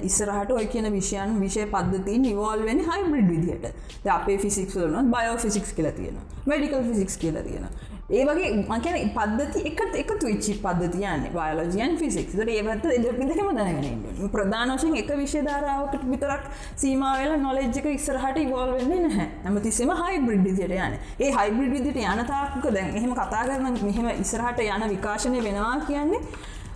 [0.09, 3.67] ඉස්සරහට ඔය කියන විෂයන් විෂය පද්ධති නිවල් වෙන හයිබ්‍රිඩ් විදිහට.
[4.05, 7.67] ද අපේ ෆිසික්ස් වලන බයෝ ෆිසික්ස් කියල තියෙන මඩිකල් ෆිසික්ස් කියල තියෙන
[8.13, 12.87] ඒ වගේ මකැන පද්ධති එකට එකතු විච්චි පද්ධතියන්න බයලෝජයන් ෆිසික්ස් ඒවත
[13.21, 14.03] පිදකම දැනගෙන
[14.35, 16.45] ප්‍රධානෝෂෙන් එක විශෂධාරාවකට විතරක්
[16.83, 19.29] සීමාවල නොලෙජ්ක ඉස්සරහට ඉවල් වෙන්න නැහැ.
[19.47, 24.85] ඇමතිසම හයිබ්‍රිඩ් විදියට යන ඒ හයිබ්‍රිඩ් විදිට යනතාක දැන් එහෙම කතා කරන මෙහෙම ඉස්සරහට යන
[24.93, 26.21] විකාශනය වෙනවා කියන්නේ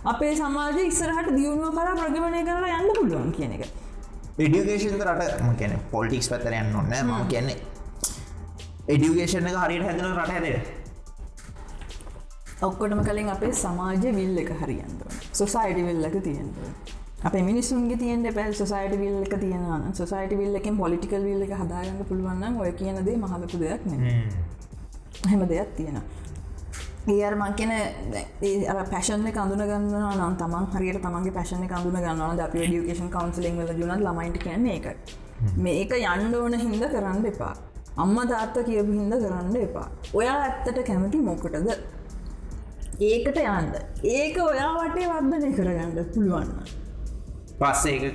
[0.05, 3.69] අපේ සමාජ ඉස්සරහට දියුණුව කර ප්‍රගමණය කරලා යන්න පුළුවන් කියන එක.
[4.39, 7.57] එඩියුකේෂන් රට කියන පොලිටික්ස් පැතරයන්න ඔන්න ම කියන්නේ
[8.87, 10.76] එඩියුකේෂන එක හරියට හැදන රට හැදේ
[12.59, 15.01] ඔක්කොටම කලින් අපේ සමාජ විල් එක හරියන්ද
[15.33, 16.55] සොසයිඩි විල්ලක තියෙන්ද
[17.19, 22.05] අප මිනිස්සුන්ගේ තියන් පැල් සොසයිට විල් එක තියෙනවන සොසයිට විල් එකෙන් පොලිටිකල් විල් එක හදාගන්න
[22.05, 24.23] පුළුවන්න ඔය කියනදේ මහලපු දෙයක් නේ
[25.23, 25.41] හෙම.
[25.43, 26.01] දෙයක් තියෙන
[27.07, 27.71] ඒර් මංකෙන
[28.87, 34.01] පැශන කඳුන ගන්න නම් තමන් හරියට තමන්ගේ පැශන කඳුන ගන්න අප ඩියකේෂන් කවන්සලින් වල ජුනත්
[34.01, 34.87] ළමයිට කියන්නේ එක
[35.57, 37.53] මේක යන්න ඕන හින්ද කරන්න එපා.
[37.97, 39.87] අම්ම තාත්ත කියපු හින්ද කරන්න එපා.
[40.13, 41.96] ඔයා ඇත්තට කැමති මොකටද
[42.99, 43.71] ඒකට යන්න.
[44.03, 46.51] ඒක ඔයා වටේ වර්ධනය කරගන්න පුළුවන්න
[47.59, 48.13] පස්සේ ඒක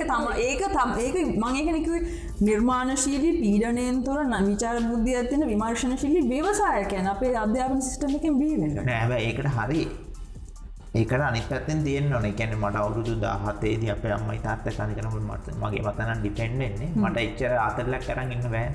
[0.00, 1.94] තම ඒක තම ඒක මං ඒකනකිව
[2.40, 9.26] නිර්මාණශීලී පීඩනයෙන් තොර නවිචාර බුද්ධිය ඇතින විමර්ශනශීලී ව්‍යවසායකයන් අපේ අධ්‍යාපන සිස්ටම එකෙන් බීවෙන්න නෑ හැබැයි
[9.30, 9.82] ඒකට හරි
[10.94, 12.24] ඒකට අනිත් පැත්තෙන් තියෙන්න ඕන.
[12.24, 18.02] එකැන මට අවුරුදු දාහතේදී අප අම්මයි තාත්ත කනිකනකට මට මගේ මතනන් ඩිපෙන්ඩෙන්නේ මට එච්චර අතරලක්
[18.06, 18.68] කරන්න ඉන්න බෑ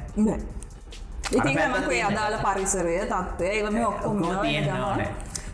[1.32, 2.08] ඉතින් අර පැත්තට මකේ තියෙන.
[2.10, 4.18] අදාළ පරිසරය තත්ත්වය ඒවම ඔක්කොම.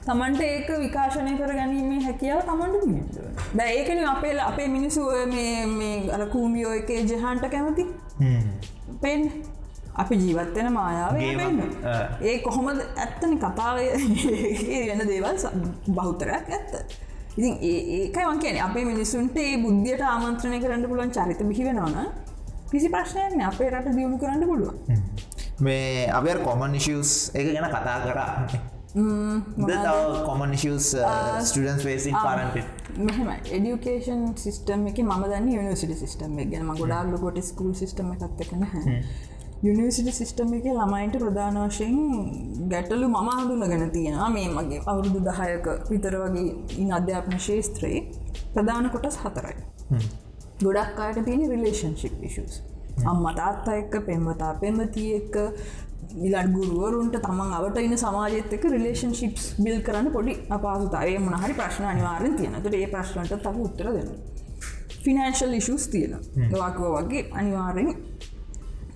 [0.05, 3.19] තමන්ට ඒක විකාශනය කර ගැනීමේ හැකියාව තමන්ට
[3.53, 7.85] බෑ ඒකන අපේ අපේ මිනිසු මේ අර කූමියෝ එකේ ජහන්ට කැමති?
[9.01, 9.27] පෙන්
[9.95, 11.15] අපි ජීවත්වෙන මායාව
[12.21, 13.83] ඒ කොහොමද ඇත්තන කතාව
[14.89, 15.43] වෙන දේවල්
[15.93, 16.97] බෞතරයක් ඇත්ත.
[17.37, 21.97] ඉතින් ඒ ඒකයි වන් කියන අපේ මිනිසුන්ට ඒ බුද්ධියට ආමන්ත්‍රණය කරන්න පුළුවන් චරිත බිහිවෙනවන
[22.71, 24.77] කිසි ප්‍රශ්නයන අපේ රට දියුණු කරන්න පුළුවන්
[25.59, 28.31] මේ අප කොමන් නිියස් එක ගැන කතා කරා.
[28.93, 30.89] තව කොමන් නිියස්
[31.47, 32.55] ස්ටඩන්ස් වේසින් කරන්ට
[33.07, 36.69] මෙහම එඩියුකේෂන් සිස්ටම් එක ම දන්න යනිසිට සිස්ටම් එක ගැන.
[36.81, 39.01] ගොඩාල්ල කොට ස්කූල් සිස්ටම එකත්තකන හැ
[39.63, 41.97] යනිසිට සිස්ටම් එක ළමයින්ට ප්‍රධාන වශයෙන්
[42.69, 44.29] ගැටලු මම හඳුන ගැන තියෙනවා.
[44.29, 48.05] මේ මගේ අවුරුදු දහයක විතර වගේ ඉන් අධ්‍යාපන ශේස්ත්‍රයේ
[48.53, 49.57] ප්‍රධාන කොටස් හතරයි.
[50.65, 52.61] ගොඩක් අයට තියෙන රිලේෂන්ශිප් ඉශස්
[53.05, 55.35] අම්ම තාත්තා එක්ක පෙම්වතා පෙම්වතිය එක්ක
[56.17, 62.35] ඉලට ගුරුවරුන්ට තමන් අවට ඉන්න සමාජයත් එක රිලේෂන්ශිප්ස් බිල් කරන්න පොඩි අපාසුතාය මොනහරි ප්‍රශ්න අනිවාරෙන්
[62.35, 64.09] තියෙනතුට ඒ ප්‍රශ්නට තව උත්තර දෙන්න.
[65.03, 66.17] ෆිනන්ශල් ඉශස් තියෙන
[66.49, 67.93] දවාකෝ වගේ අනිවාරෙන්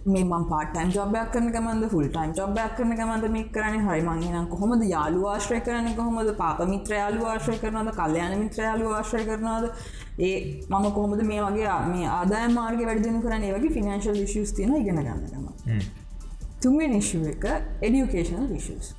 [0.05, 4.47] මේ මම් පාටන් ජොබයක් කරන ගමන්ද ෆුල් ටයිම් ජොබයක් කරන ගමන්ද මේ කරන හරි මංගෙන
[4.47, 4.83] කොහොමද?
[4.85, 6.31] යාලු ආශ්‍රය කරන කොහොමද?
[6.37, 9.69] පාප මිත්‍ර යාලු ආශ්‍රය කරනද කල්්‍යයාන මිත්‍ර යාලු ආශ්‍රය කරනද
[10.19, 14.75] ඒ මම කොහොමද මේ වගේ මේ ආදාය මාර්ග වැඩදිනු කරන ඒ වගේ ෆිනන්ශල් ිෂස් තියෙන
[14.75, 15.45] ඉගෙන ගන්නගම
[16.61, 17.45] තුන්ගේ නිශ්ුව එක
[17.81, 18.93] එඩියුකේෂනල් විශස්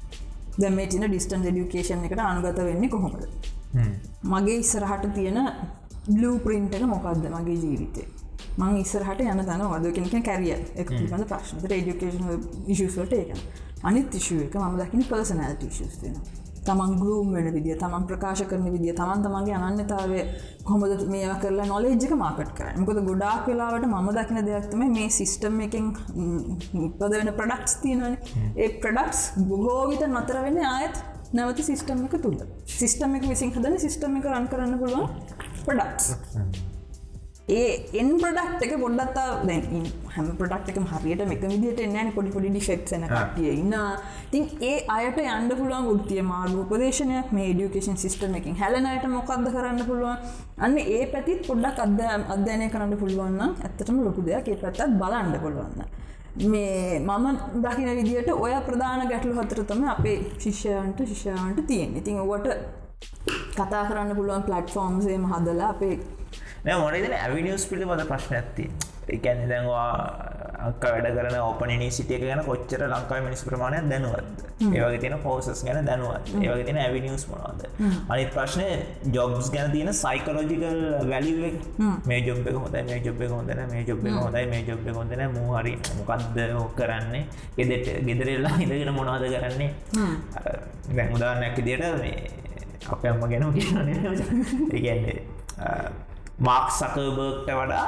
[0.58, 3.22] දැමටින ඩිස්ටන් ඩියුකේෂන් එකට අනුගත වෙන්නේ කොහොමද?
[4.24, 5.38] මගේ ඉස්සරහට තියෙන
[6.08, 8.06] බ්ලූ එක මොකක්ද මගේ ජීවිතය
[8.58, 12.24] මං ඉස්සරහට යන තන වද කෙනෙක කැරිය එක පිබඳ ප්‍රශ්නත ඩියුකේෂන
[12.68, 13.36] ඉශස්වලට ඒක.
[13.82, 18.66] අනිත් ඉශුව එක ම දකින පර්සනෑට ඉශස් තියෙන තමන් ගලූම් වෙන විදිිය තමන් ප්‍රකාශ කරන
[18.74, 20.20] විදිිය තමන් තමන්ගේ අනන්‍යතාවය
[20.64, 25.88] කොමද මේ කරලා නොලෙජ්ක මාකට කර මොකද ගොඩාක් වෙලාවට ම දකින දෙයක්තම මේ සිිස්ටම් එකින්
[26.86, 28.18] උපද වෙන ප්‍රඩක්ස් තියෙනන
[28.56, 31.02] ඒ ප්‍රඩක්ස් බොහෝවිට නතර වෙන්න ආයත්
[31.32, 32.42] නැවති සිිස්ටම් එක තුළ.
[32.72, 35.08] සිිස්ටම එක විසින් හදන සිිස්ටම එක රන් කරන්න පුළුවන්
[35.64, 36.12] ප්‍රඩක්ස්
[37.48, 39.30] ඒ එන් ප්‍රඩක්් එක පොඩ්ඩත්තා
[40.12, 43.74] හැම ප්‍රඩක්් එක හරියට එක විදිට එන්න පොඩි පොඩි ඩිෆෙක්න කටිය ඉන්න
[44.30, 47.32] තින් ඒ අයට අන්ඩ පුළුවන් ගෘතිය මාර්ග උපදේශනයක්.
[47.32, 50.22] මේ ඩියුකේෂන් සිිස්ටම එකින් හැලනයට මොකක්ද කරන්න පුළුවන්?
[50.58, 54.46] අන්න ඒ පැතිත් පොඩ්ඩක් අද අධ්‍යයනය කරන්න පුළුවන්න ඇත්තටම ලොකු දෙයක්.
[54.46, 55.82] ඒ පැත්තත් බලන්න පුළුවන්න
[56.46, 57.26] මේ මම
[57.58, 62.48] දකින විදිට ඔය ප්‍රධාන ගැටලු හතර තම අපේ ශිෂ්‍යයන්ට ශිෂ්‍යයන්ට තියෙන ඉතින් ඔවට
[63.52, 65.94] කතා කරන්න පුළුවන් පලට්ෆෝර්ම්සේ හදලා අපේ
[66.64, 68.64] නෑ මොනදන ඇවිනිියස් පිළිබඳ ප්‍රශ්න ඇත්ති
[69.14, 69.86] එකැන දැන්වා
[70.66, 75.88] අක වැඩ කරන ඕපන නිසිටිය ගැන කොච්චර ලංකාව මිනිස් ප්‍රමාණයක් දැනුවත් ඒවගේ තියෙන පෝසස් ගැන
[75.88, 77.64] දැනුවත් ඒවගේ තියෙන ඇවිනිියස් මොනවාද?
[78.12, 78.66] අනිත් ප්‍රශ්නය
[79.16, 80.78] ජොබ්ස් ගැන තියෙන සයිකලෝජිකල්
[81.10, 81.58] වැලිුවක්
[82.12, 86.38] මේ ජොබ් හොඳ මේ ජොබ් හොඳන මේ ජොබ් හොඳයි මේ ජොබ් හොඳන මූහරි මොකක්ද
[86.78, 87.24] කරන්නේ?
[87.58, 89.70] ගෙදෙට ගෙදරෙල්ලා ඉඳගෙන මොනවාද කරන්නේ?
[90.94, 92.30] දැන් උදාන්නැක් දිට මේ
[92.86, 93.76] අප අම්ම ගැන කියන
[94.78, 95.20] ඒගන්නේ
[96.38, 97.86] මාක් සකබර්ගට වඩා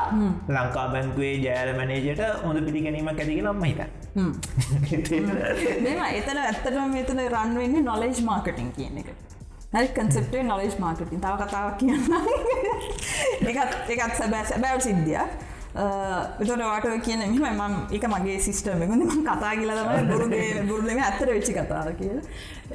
[0.48, 3.80] ලංකා බැංකුවේ ජෑල මැනේජට හොඳ පිළිගැනීම ඇතික නම්ම හිත
[5.84, 9.08] මෙම එතන ඇත්තටම මෙතන රන් වෙන්නේ නොලෙජ් මාර්කටින් කියන එක.
[9.72, 12.02] හරි කන්සෙප්ටේ නොලෙජ් මාර්කටින් තව කතාවක් කියන්න
[13.50, 15.30] එකත් එකත් සැබෑ සැබෑව සිද්ධියක්
[15.74, 20.98] එතොට වාට කියන මෙම මම එක මගේ සිිස්ටම ගුණ ම කතා කියලා තම ගුරුගේ ගුරුලම
[20.98, 22.20] ඇත්තර වෙච්චි කතාව කියල.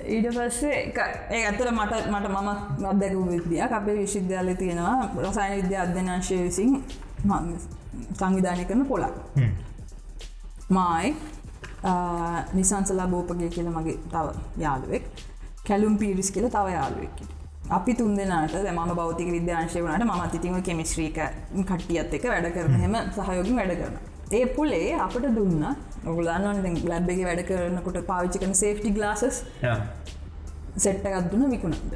[0.06, 0.91] ඊට පස්සේ
[1.30, 6.84] ඒ ඇත්තර මට මට මම අදැකු විද්‍යා අපේ විශ්විද්‍යාලය තියෙනවා රසායන විද්‍ය අධ්‍යනාශය විසින්
[8.14, 9.16] සංවිධානය කරන පොලක්.
[10.70, 11.16] මයි
[12.54, 14.28] නිසංසලා බෝපගේ කියල මගේ තව
[14.58, 15.04] යාළුවෙක්.
[15.64, 17.38] කැලුම් පිරිස් කියල තව යාළුවෙක්
[17.70, 21.20] අපි තුන් දෙනාට මම බෞතික විද්‍යාංශය වනට මත් ඉතිම කෙමිස්ත්‍රීක
[21.63, 23.97] කට්ටියත් එක වැඩ කරන හෙම සහයෝගින් වැඩ කරන
[24.32, 25.67] ඒ පුලේ අපට දුන්න
[26.05, 29.43] ඔගුලන්න ලැබ් එක වැඩ කරනකොට පාවිච්චි කන සේෆ්ටි ගලාසස්
[30.78, 31.93] සෙට්ට ගත්දුන විකුණන්ද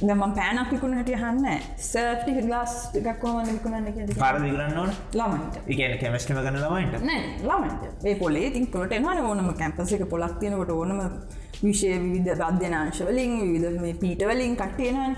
[0.00, 1.46] දම පෑනක් විකුණ හට හන්න
[1.90, 4.92] සර්ටි ගලාස් එකක්කෝම විකුණන්න පාර දිගරන්න ඕන?
[5.18, 7.06] ළමන්ට එකන කෙමස්ටම ගන්න ළමයින්ට?
[7.08, 11.00] නෑ ළමන්ට ඒ පොලේ තින් කොට එනවා ඕනම කැම්පස එක පොලක් තියෙනකොට ඕනම
[11.62, 15.16] විෂය විවිධ අධ්‍යනාංශවලින් විවිධ මේ පීටවලින් කට්ටේන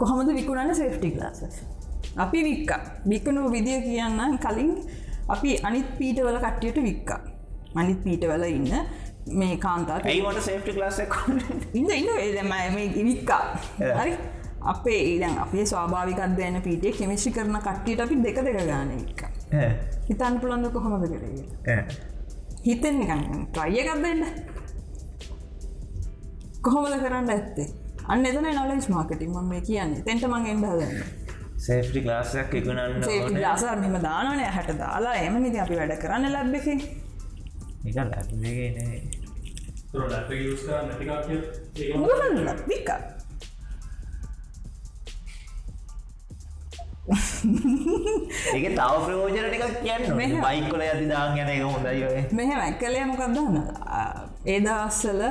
[0.00, 1.62] කොහොමද විකුණන්න සේෆ්ටි ගලාසස්
[2.16, 2.72] අපි වික්ක.
[3.06, 4.72] විකනු විදිය කියන්න කලින්.
[5.28, 7.20] අපි අනිත් පීටවල කට්ටියට වික්කා.
[7.74, 8.72] අනිත් පීටවල ඉන්න
[9.26, 12.08] මේ කාන්තාට ඒවට සේෆ්ටි ලාස ඉන්න ඉන්න.
[12.18, 13.42] ඒදම මේ ඉවික්කා
[13.78, 14.16] හරි?
[14.62, 19.22] අපේ ඒදන් අපේ ස්වාභාවිකත්දයන පීටේ කෙමිෂි කරන කට්ටියට අපි දෙක දෙක ගාන වික්ක
[20.08, 21.86] හිතන් පුළන්ද කොහොමද කරේ
[22.64, 23.00] හිතෙන්
[23.52, 24.24] ට්‍රයියකක්දන්න
[26.62, 27.68] කොහොමද කරන්න ඇත්තේ?
[28.08, 30.02] අන්න එතන නොලෙස් මාකටින් ම මේ කියන්නේ.
[30.02, 31.24] තැන්ට මං එන්ඩ හදන්න.
[31.58, 36.74] සේෆ්ටි ලාසයක් ඉගුණන්න ලාසර් මෙම දානනය හැට දාලා එම නිති අපි වැඩ කරන්න ලැබ්බෙකි
[37.84, 38.76] එක ලැබගෙන
[42.66, 42.90] වික්ක
[48.54, 50.40] ඒක තව ප්‍රයෝජන ටිකක් කියන්න මෙහෙම.
[50.40, 53.56] බයිකොල ඇති දාන් ගැන එක හොඳයි මෙහෙම කළේ මොකක්දන්න
[54.46, 55.22] ඒදස්සල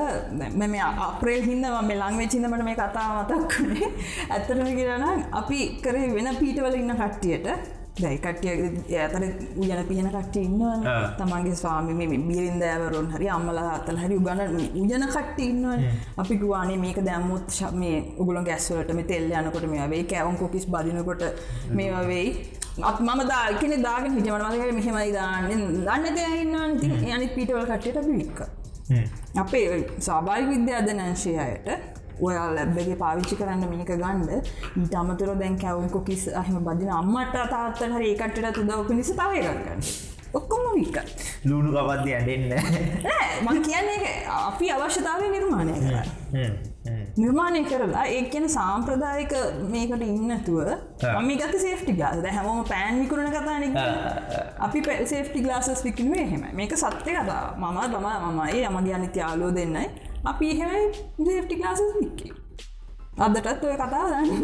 [0.55, 0.73] මෙම
[1.07, 3.87] අප්‍රේල් හිද මේ ලංවෙච්චිදමට මේ කතා මතක්කනේ
[4.29, 7.47] ඇත්තරම කියරන අපි කරේ වෙන පීටවල ඉන්න කට්ටියට
[8.01, 9.23] දැයි කට්ටිය ඇතර
[9.61, 10.81] උයන පියන කට්ටිය ඉන්නවන.
[11.19, 14.41] තමන්ගේ ස්වාමි මේ බිරින් දෑවරුන් හරි අම්මල අතල් හරි උගන්න
[14.81, 15.85] උජන කට්ටි ඉන්නවන.
[16.23, 21.23] අපි ගවානේ මේක දැම්මුත් මේ උගුලන් ගැස්වලට මේ තෙල් යනකොට මේ වේ කැවම් කොකිස් බදිනකොට
[21.77, 22.29] මේවා වෙයි.
[22.89, 25.49] අත් මම දාකන දාගෙන හිජමනමක මෙහෙමයි දාන්න.
[25.87, 28.39] දන්න දෙයන්න ති යනි පිටවල කට්ටයට බිවික්ක
[29.41, 29.65] අපේ
[30.07, 31.35] සාභාරික විද්‍යාධනංශය
[32.13, 34.31] අයට ඔයා ලැබ්බගේ පාවිච්චි කරන්න මේක ගණ්ඩ
[34.77, 39.81] ඊට අමතුර දැන් කැවුම්කො කිස් අහම බදින අම්මට තාත්තට හරි ඒකටට තුදව පිණිස තවය කරගන්න
[40.33, 40.97] ඔක්කොම වික
[41.45, 42.53] ලූුණු කපත්ති ඇඩෙන්න
[43.43, 46.63] මං කියන්නේ අපි අවශ්‍යතාවය නිර්මාණය කර
[47.17, 49.35] නිර්මාණය කරලා ඒ කියන සාම්ප්‍රදායක
[49.69, 50.57] මේකට ඉන්නතුව
[51.11, 53.77] මම ගත සේෆ්ටි ගාද හැමෝම පෑන් විකරන කතාන
[54.59, 58.65] අපි සේෆ්ටි ගලාසස් විකිනුවේ එහෙම මේක සත්‍ය කතා මම තමා මමයි.
[58.65, 59.87] යමගේ අනිත්‍ය යාලෝ දෙන්නයි
[60.31, 60.83] අපි එහෙමයි
[61.25, 62.33] සේෆ්ටි ගලාසස් වික්කේ.
[63.25, 64.43] අදටත් ඔය කතා දන්න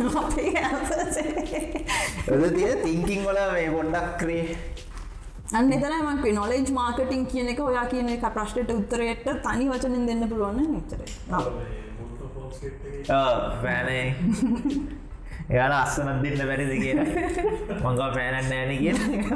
[2.43, 4.45] අපේ තිංකින් වල මේ පොඩ්ඩක් ක්‍රේ.
[5.57, 10.59] අන්න එතනමක් නොලෙජ් මාර්කටින් කියන එක ඔයා කියන එක ප්‍රශ්ටට උත්තරයට තනි වචනින් දෙන්න පුළුවන්
[10.73, 10.99] නිතර
[13.63, 14.07] පෑනේ
[15.49, 17.07] එයාල අස්සනත් දෙන්න බැරිද කියලා.
[17.83, 18.93] මංග පෑනත් නෑන කිය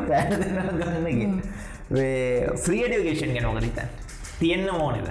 [0.10, 0.32] පෑන
[0.80, 1.22] ගන්නග
[2.64, 3.80] ෆ්‍රියඩියගේෂන් ගෙනෝකරිත
[4.40, 5.10] තියෙන්න්න මෝනෙද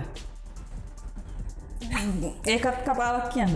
[2.46, 3.54] ඒකත් කපාවක් කියන්න.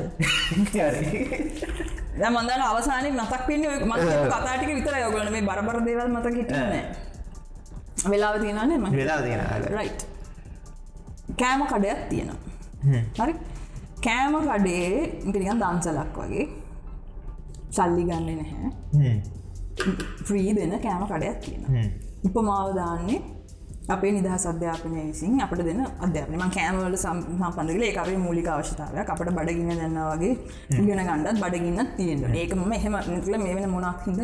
[2.31, 3.93] මන්දන අවසානය මතක් පෙන්න්නේ ම
[4.31, 6.83] කතාටික විතර යොගලන මේ බරබර දේවල් මත හිටනෑ
[8.11, 8.87] වෙලාව තියෙනන්නේ ම.
[8.93, 9.41] වෙලා තියෙන
[9.77, 9.91] රයි්
[11.41, 12.41] කෑම කඩයක් තියෙනවා.
[13.19, 13.35] හරි?
[14.05, 14.89] කෑම කඩේ
[15.29, 16.47] ඉටිකන් දන්සලක් වගේ.
[17.71, 18.69] සල්ලි ගන්න නැහැ.
[20.29, 21.63] ්‍රී දෙන කෑම කඩයක් තියෙන
[22.27, 23.21] උපමාව දාන්නේ
[23.89, 29.09] අපේ නිදහස් අධ්‍යාපනය විසින් අපට දෙන අධ්‍යාපනම කෑමවල සම්පන්දල ඒකේ මූලික අවශ්‍යතාවයක්.
[29.09, 30.35] අපට බඩගින්න දෙන්න වගේ
[30.73, 34.21] ඉගෙන ගණ්ඩත් බඩගින්න තියෙන ඒකම එහෙම නිකල මේ වෙන මොනක් හිද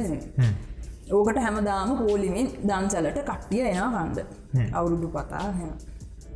[1.10, 4.18] ඕකට හැමදාම පෝලිමින් දන්සලට කට්ටිය එනා කණ්ඩ
[4.72, 5.70] අවුරුදු පතා හෙම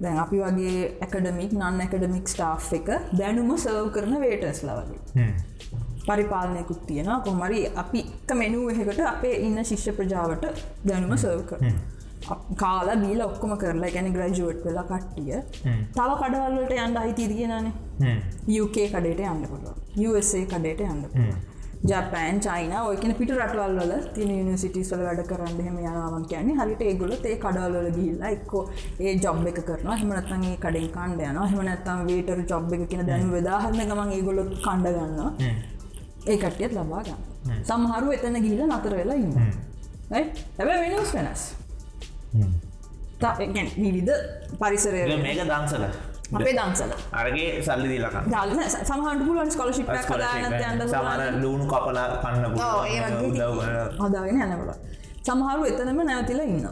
[0.01, 5.29] දැන් අපි වගේ ඇකඩමික් නන් ඇකඩමික් ස්ටා් එක දැනුම සර්ව් කරන වේටස් ලවගේ
[6.07, 10.45] පරිපාලනයකුත් තියෙන කොමරි අපි එක මෙනුව එහෙකට අපේ ඉන්න ශිෂ්‍ය ප්‍රජාවට
[10.85, 11.61] දැනුම සර්ව් කර
[12.63, 15.43] කාලා බීල ඔක්කොම කරලා ගැන ග්‍රජුවට් වෙලා කට්ටිය.
[15.97, 18.17] තව කඩවල්ලට යන්න අයිති තියෙනනේ
[18.63, 19.77] UK කඩේට යන්න පුළුව
[20.09, 21.05] USA කඩේට යන්න
[21.91, 26.57] ජපෑන් චයින ඔයකන පිට රටවල් වල තින නිසිටිස් වල වැඩ කරන්න හෙම යනාවන් කියන්නේ.
[26.61, 28.63] හරිට ඒගොල ඒ කඩවල්ල ගිල්ලා එක්කෝ
[28.99, 33.91] ඒ ජොබ් එක කරන හමනත්තන්ගේ කඩෙන් කණ්ඩ යන හමනත්තම් වේටර ජොබ් එක කියන දැනු වෙදාහරන්න
[33.93, 35.31] ගමන් ඒගොලොත් කණ්ඩ ගන්නවා.
[36.27, 39.33] ඒ කට්ටියත් ලබා ගන්න සමහරු එතන ගිහිල නතර වෙලා ඉන්න
[40.11, 41.43] හැබ වෙනස් වෙනස්
[43.77, 44.13] විවිධ
[44.59, 45.85] පරිසරය මේක දංසල
[46.33, 52.45] අපේ දංසල අරගේ සල්ලි දීලක දාලන සමහන්ට පුළුවන් ස්කොලශිප් කදාගන්න සමර ලූුණු කපලා කන්න
[54.01, 54.71] හදාගෙන යනබල
[55.23, 56.67] සමහරු එතනම නැවතිල ඉන්න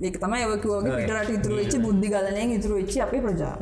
[0.00, 3.54] ඒක තමයි යවකවගේ පිටරට ඉතුරු වෙච්චි බුද්ධි ගලනයෙන් ඉතුරු වෙච්චි අපේ ප්‍රජා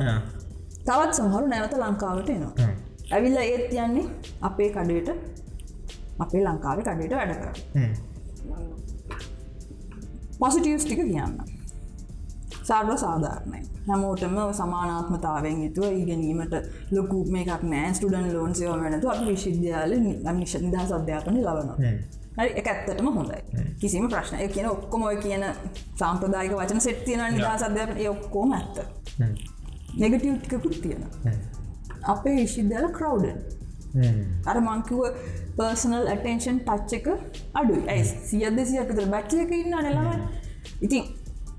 [0.85, 2.69] තවත් සමහරු නැවත ලංකාවට එනවා
[3.11, 4.05] ඇවිල්ල ඒත් යන්නේ
[4.41, 5.09] අපේ කඩේට
[6.19, 8.10] අපේ ලංකාවේ කඩේට වැඩ කර
[10.41, 11.35] පොසිටියස් ටික කියන්න.
[12.69, 13.59] සාර්ව සාධාරණය.
[13.87, 16.55] හැමෝටම සමානාත්මතාවෙන් යුතුව ඉගෙනීමට
[16.95, 17.93] ලොකු මේකක් නෑ.
[17.97, 19.93] ස්ටඩන් ලෝන් සයෝ වෙනතු අප විශවිද්‍යාල
[20.39, 21.77] නිශ නිදහස් අධ්‍යාපන ලබනවා.
[22.37, 23.39] හරි එක ඇත්තටම හොඳයි.
[23.79, 25.43] කිසිම ප්‍රශ්නය කියන ඔක්කොම ඔය කියන
[26.01, 28.75] සාම්ප්‍රදායක වචන සෙට්තියන නිදහස් අධ්‍යාපන ඔක්කෝම ඇත්ත.
[30.01, 31.03] නෙගටව් ටිකකුත් තියෙන
[32.13, 33.60] අපේ විශ්විද්‍යාල කරව්ඩන්
[34.45, 34.99] අර මංකිව
[35.57, 37.07] පර්සනල් ඇටේෂන් ටච් එක
[37.53, 38.05] අඩු ඇයි?
[38.29, 40.07] සියද සියකතර බැච්ච එක ඉන්න නෙලම
[40.81, 41.03] ඉතින්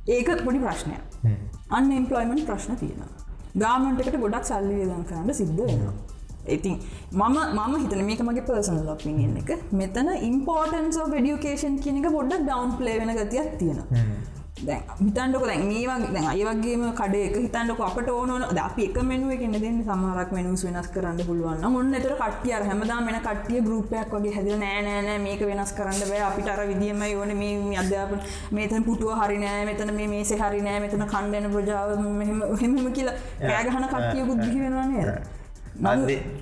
[0.08, 0.96] ඒක පොඩි ප්‍රශ්නය
[1.70, 3.04] අන්න එම්පලොයිමෙන්ට් ප්‍රශ්න තියෙන
[3.62, 5.94] ගාමන්ටකට ගොඩක් සල්ලි වේදන් කරන්න සිද්ධ වෙනවා.
[6.48, 6.76] ඉතින්
[7.12, 9.50] මම මම හිතන මේක මගේ පර්සනල් ලොපින් එක.
[9.72, 14.04] මෙතන ඉම්පෝර්ටන්ස් ඩියුකේෂන් කියනක පොඩ්ඩක් ඩවන් ප්ලේ වෙන ගතියක් තියෙනවා
[14.56, 18.98] දැන් හිතන්ඩක දැන් මේ වගේ දැන් අය වගේම කඩේක හිතන්ඩක අපට ඕන ද අපි එක
[19.02, 24.12] මෙනුව එකන්න දෙන්න සමහරක් මෙනුස් වෙනස් කරන්න පුළුවන් ඔන්න එතර කටිය හැමදා මෙන කටිය ගරුපයක්
[24.12, 28.22] වගේ හැදිල නෑනෑ මේක වෙනස් කරන්න බෑ අපිට අර විදිියම ඕන මේ අධ්‍යාපන
[28.52, 31.90] මේතන පුටුව හරිනෑ මෙතන මේ මේසේ හරිනෑ මෙතන කණ්ඩන ප්‍රජාව
[32.62, 35.04] හෙම කියලා පෑගහන කටිය බුද්ධි වෙනවානේ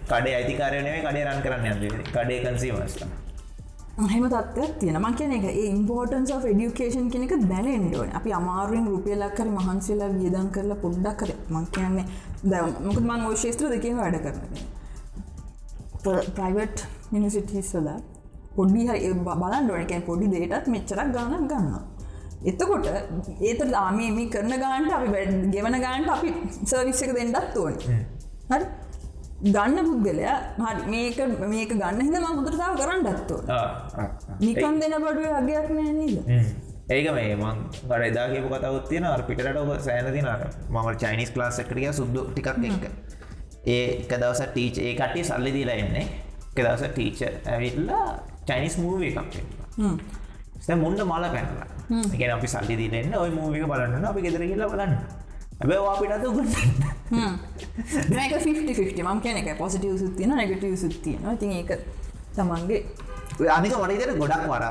[0.07, 3.13] කඩේ අයිතිකාරයනේ කඩේ රන් කරන්න කඩේ කන්සීමස්ලා
[4.09, 9.49] හෙම තත්වයක් තියෙන මං කියන එක ඉම්පෝර්ටන්ස් of ඩියුකේෂන් කෙනෙක දැනෙන්ඩෝන අපි අමාරුවෙන් රුපියලක් කර
[9.49, 11.31] මහන්සේලා වියදන් කරලා පොඩ්ඩක් කර.
[11.51, 12.07] මං කියන්නේ
[12.45, 14.41] දැ මොකද මං ෝශේත්‍ර දෙකම වැඩ කරන
[16.37, 17.89] ප්‍රයිවට් මිනිසිටිස්වල
[18.57, 21.99] පොඩි හරි බලන් ඩොනකැන් පොඩි දේටත් මෙච්චරක් ගානක් ගන්න
[22.43, 22.87] එතකොට
[23.41, 25.09] ඒත ආමේ කරන ගාන්ට අපි
[25.55, 26.29] ගෙවන ගාන්ට අපි
[26.65, 27.75] සර්විස් එක දෙන්නත් ඕන.
[28.51, 28.65] හරි
[29.41, 31.19] ගන්න පුද්ගලයා හරි මේක
[31.53, 33.41] මේක ගන්න හිද ම පුදුරතාව කරන්න ඩත්තුව
[34.41, 36.19] නිකන් දෙන බඩුව අගයක් නෑ නීද?
[36.91, 37.57] ඒක මේ මං
[37.89, 40.29] ගඩ එදා කියපු කතවත් තියෙන පිටට ඔබ සෑන තින
[40.69, 42.85] මම චයිනිස් ලාස් එකටිය සුද්දු ටිකක්
[43.67, 46.07] එක දවස ටීච ඒ කටේ සල්ලි දීලා එන්නේ.
[46.53, 47.19] එක දවස ටීච
[47.55, 48.05] ඇවිල්ලා
[48.49, 49.19] චයිනිස් මූව එකක්
[50.85, 51.69] මුන්ඩ මල පැනලා.
[52.15, 54.95] එක අපි සල්ලි දීලන්න ඔය මූවික බලන්න අපි ගෙදර කියලා බලන්න.
[55.61, 61.71] ඇබ අපිට ගන්න මේක 50 මම් කියන එක පොසිටව සුත්තියන නැගටව සුත්තියන ඉතින් ඒක
[62.35, 62.85] තමන්ගේ
[63.51, 64.65] අනික මනිතර ගොඩක් වර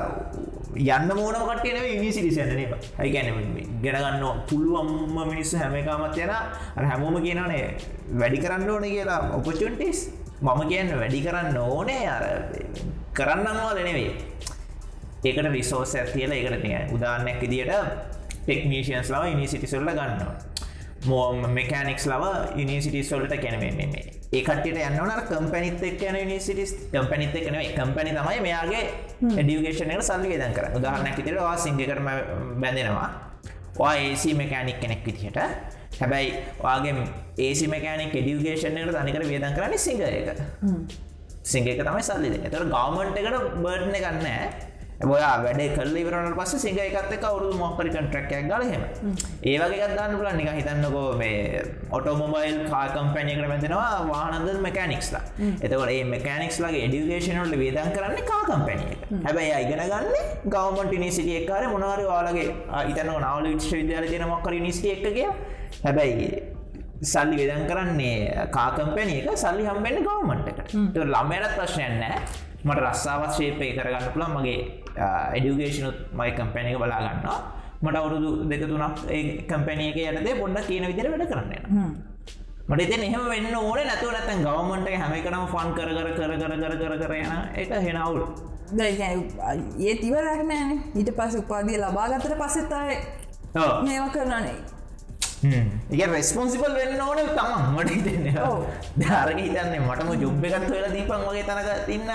[0.88, 2.68] යන්න මෝන කටන විසිරිසන්නේ
[2.98, 3.28] ඇයිගැන
[3.82, 6.32] ගෙනගන්න පුළුවම්ම මිනිස්සු හැමකාමත් යන
[6.84, 7.76] හැමෝම කියනනේ
[8.14, 10.08] වැඩි කරන්න ඕන කියලා ඔපචන්ටිස්
[10.40, 12.24] මම කියන්න වැඩි කරන්න ඕනේ අර
[13.14, 14.14] කරන්නවා දෙනෙවේ
[15.22, 17.72] ඒකට රිසෝස් ඇතියල ඒකට තිය උදාන්නයක් ඉදිට
[18.40, 20.32] ටෙක්නීෂන්ස් ලව ඉනිසිටිසල්ල ගන්නවා.
[20.32, 20.49] මෝම
[21.48, 22.24] මෙකනික්ස් ලව
[22.56, 28.84] යනිසිටිස්වල්ට කැනීම මේ ඒකට යන්නවන කම්පැනිත් එක් යන නිසිටිස් කම්පැනිත් එකන කම්පැනි තමයි මෙයාගේ
[29.22, 32.08] ඩියුගේෂනයට සල්ලි දන් කර උදාහරනැක් තිර වා සිංහකරම
[32.60, 33.08] බැඳෙනවා.
[33.78, 35.38] වා ඒසි මෙකෑනික් කෙනෙක් විදිහට.
[36.00, 36.94] හැබැයි වාගේ
[37.38, 40.28] ඒසි මකෑනික් ඩියුගේෂනයට තනිකර වියදන් කරන්න සිංහ එක.
[41.44, 44.26] සිංහක තමයි සල්ලි තර ගවමන්ට එකට බර්ඩ්න ගන්න
[45.00, 48.82] ඔයා වැඩ කල් ඉවරට පස්ස සිංහ එකත් එක අවුරු මොක්කරි කන්ට්‍රක්යක් ගලහෙම
[49.42, 57.56] ඒවගේ ගත්දාන්න පුලන් නික හිතන්නකෝ මේ ඔටෝමොබයිල් කාකම්පැනියකට මැතිනවා වානද මැකනික්ස්ලා එතකට ඒ මැකනික්ස්ලාගේ එඩියගේෂනට
[57.56, 60.12] වේදන් කරන්න කාකම්පැනිය හැබැයි ඉගෙන ගන්න
[60.46, 62.46] ගවමට නිසිටිය එක්කාර මොනවාර වාලගේ
[62.84, 65.32] ඉතන්න නවල විශ්ව විද්‍යාල තින මොක්කර නිස්ටිය එකගේ
[65.78, 66.28] හැබැයි
[67.04, 72.22] සල්ලි වෙදන් කරන්නේ කාකම්පැනිය එක සල්ලි හම්බෙන්න්න ගවමන්ටකට ළමයට ප්‍රශ්නයන්නෑ
[72.62, 74.58] මට රස්සාවත් ශේපය කරගන්න පුළන් මගේ
[75.32, 77.38] එඩියුගේෂනුත් මයි කම්පැනික බලාගන්නවා
[77.82, 81.52] මට අවුරුදු දෙක තුනක් ඒ කම්පැනියක යටදේ පොඩ්ඩ කියන විදිර වැඩ කරන්න
[82.68, 86.74] මට එත එහෙම වෙන්න ඕන නැතුව නැතන් ගවමන්ට හැමකනම ෆන් කර කර කර කර කර
[86.80, 88.20] කර කර යන එක හෙනවුල්
[89.80, 93.00] ඒ තිවරක්නෑන ඊට පස උපාදිය ලබාගතර පසෙත්තාය
[93.54, 94.58] මේවා කරනනේ
[95.42, 97.62] ඒ රෙස්පොන්සිබල් වෙන්න ඕන තමන්.
[97.74, 98.26] මට හිතන්න.
[98.98, 102.10] ධාරක හිතන්නේ මටම ජොබ් එකත් වෙලා දීපන් වගේ තනක තින්න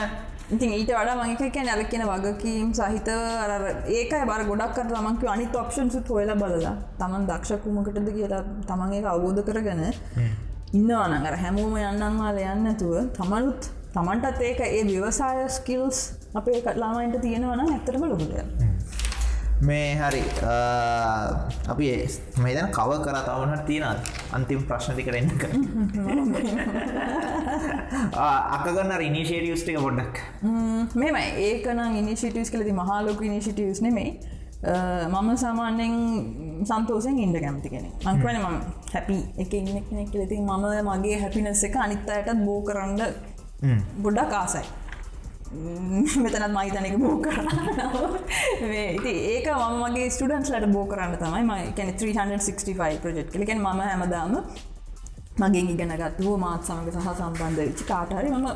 [0.48, 3.08] ඉතින් ඊට වඩා මංක කියන ඇලක්කෙන වගකීම් සහිත
[3.90, 6.74] ඒකයි බර ගොඩක් කර තමන්ක අනි ඔප්ෂන් සුත් හොල බලලා.
[7.00, 9.82] තමන් දක්ෂකුමකටද කියලා තමන්ගේ අවබෝධ කරගන
[10.74, 16.00] ඉන්නවන අර හැමෝම යන්නන්වාල යන්න ඇතුව තමනුත් තමන්ටත් ඒක ඒ ව්‍යවසාය ස්කිල්ස්
[16.36, 18.75] අපේ කටලාමයින්ට තියෙනවන ඇතරම ලොකුට
[19.62, 20.22] මේ හරි
[21.68, 21.86] අපි
[22.38, 23.98] මේදන කව කර තවනට තියෙන
[24.32, 25.30] අන්තිම ප්‍රශ්නති කරන්න
[28.56, 30.16] අකගන්න ඉනිශේටියස්ටික පොඩ්ඩක්.
[30.96, 34.10] මෙම ඒකන ඉනිශිටියස් කලති මහලෝක ඉනිශිටියස් නෙමේ
[35.08, 35.96] මම සාමාන්‍යෙන්
[36.66, 38.62] සන්තෝසෙන් ඉන්ඩ කැමති කෙනෙ මංකවන ම
[38.94, 43.02] හැපි එක ඉන්න කෙනෙක් ලති මම මගේ හැපිනස් එක අනිත්තායටත් බෝ කරන්න
[44.02, 44.66] ගොඩක් ආසයි
[46.24, 47.50] මෙතනත් මහිතනක බෝ කරන්න
[48.92, 54.34] ඉති ඒක මගේ ස්ටඩන්ස්ලට බෝ කරන්න තමයි ම කැන 365 ප්‍රජෙට් කලිකෙන් ම හැමදාම
[55.38, 58.48] මගේ ඉගෙනගත්තුව මාත් සමඟ සහ සම්බන්ධ විචි කාටහරි මම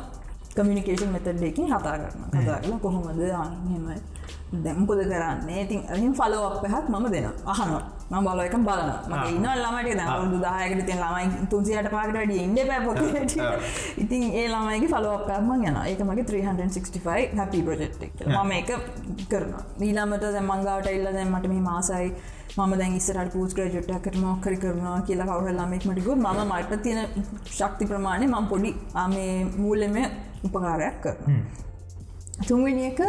[0.54, 4.00] කමිනිකේෂන් මෙතඩ්ඩකින් හතා කරන්න කතා කලා කොහොමද අහෙමයි
[4.64, 5.62] දැම්පොද කරන්නේ?
[5.64, 10.00] ඉතින් ඇහිම් ෆලෝ අප හැත් මම දෙන අහනවා ම බල එක බලන මගේ ඉන්න ළමට
[10.00, 12.98] දවරුදු දායකට තිය ළමයි තුන්සියට පාකට ඉන්ඩ පැපොත
[13.98, 17.94] ඉතින් ඒ ළමයිගේ ෆලෝක්කක්ම යන ඒක මගේ 365 හැපි ප්‍රජෙක්්
[18.26, 18.70] මම එක.
[19.30, 22.12] කරන ඊලාමට දැ මංගාවට එල්ල දැමට මේ මාසයි
[22.56, 27.86] මම දැන් ඉස්සරට පූස් ග්‍රජට්ට මොක්කරි කරුණා කියලා කවර ළමෙක් මටිකු ම මට තියෙන ශක්ති
[27.86, 28.72] ප්‍රමාණය මං පොඩි
[29.10, 29.98] මේ මූලෙම
[30.44, 31.44] උපකාරයක් කරන
[32.48, 33.00] තුන්වෙනි එක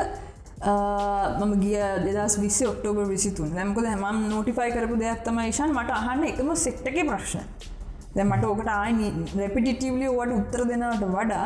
[0.61, 3.49] මම ගිය දෙදස් විසි ඔක්ටෝබර් විසිතුන්.
[3.55, 7.45] දැමක හැම නෝටිෆයි කරපු දෙයක් තම ේෂන් මට අහන්න එකම සෙක්ටක ප්‍රශ්න.
[8.15, 9.09] දැ මට ඕකට ආයි
[9.39, 11.45] රෙපිටිටවලි වට උත්තර දෙනට වඩා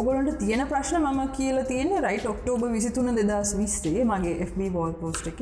[0.00, 5.26] ඔගොලන්ට තියෙන ප්‍රශ්න මම කියල තියෙන රයිට ඔක්ටෝබ විසිතුන දෙදස් විස්සේ මගේ FB බෝල් පෝස්ට
[5.32, 5.40] එක.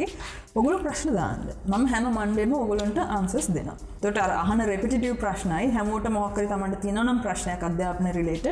[0.54, 1.44] ඔගුල ප්‍රශ්න දාන්න.
[1.66, 3.68] මම හැම මන්ඩෙම ඔගොලන්ට අන්සස් දෙන
[4.02, 5.68] තොට අහන රෙපිටිව ප්‍රශ්නයි.
[5.76, 8.48] හැමෝට මොක්කර තමට තියනම් ප්‍රශ්නයක් අධ්‍යාපන රිලේට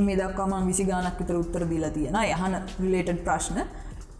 [0.00, 3.60] මේ දක්වාම විසි ගානක් විතර උත්තර දීලා තියෙන යහන රිලේටඩ් ප්‍රශ්න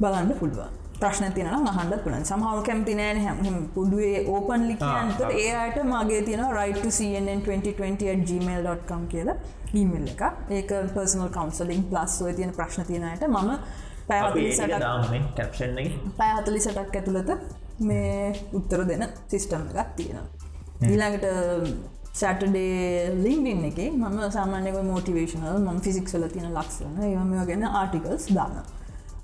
[0.00, 0.74] බලන්න පුළුවන්.
[0.96, 6.86] ප්‍රශ්න තියන හන්ඩ පුලන් සමහව කැමති නෑන හැම පුඩුවේ ඕපන් ලිකන්ත ඒයට මගේ තියෙන රයිට
[6.90, 9.30] CNN 2020gmail.com කියල
[9.74, 13.50] ඊමල් එක ඒක පර්සනල් කවන්සලින් ප්ලස් ඔය තියෙන ප්‍රශ්න තියෙනයට මම
[16.16, 17.30] පැහතලි සටක් ඇතුළත
[17.80, 20.26] මේ උත්තර දෙන සිිස්ටම් එකක් තියෙනවා.
[20.82, 21.26] ඊළඟට
[22.14, 28.75] සැටඩේ ලින්ඩින් එක මම සාමාන්‍යක මෝටිවේශනල් ම ෆිසික්සල තියෙන ලක්ෂණ ඒම ගැන ආටිකල්ස් දානවා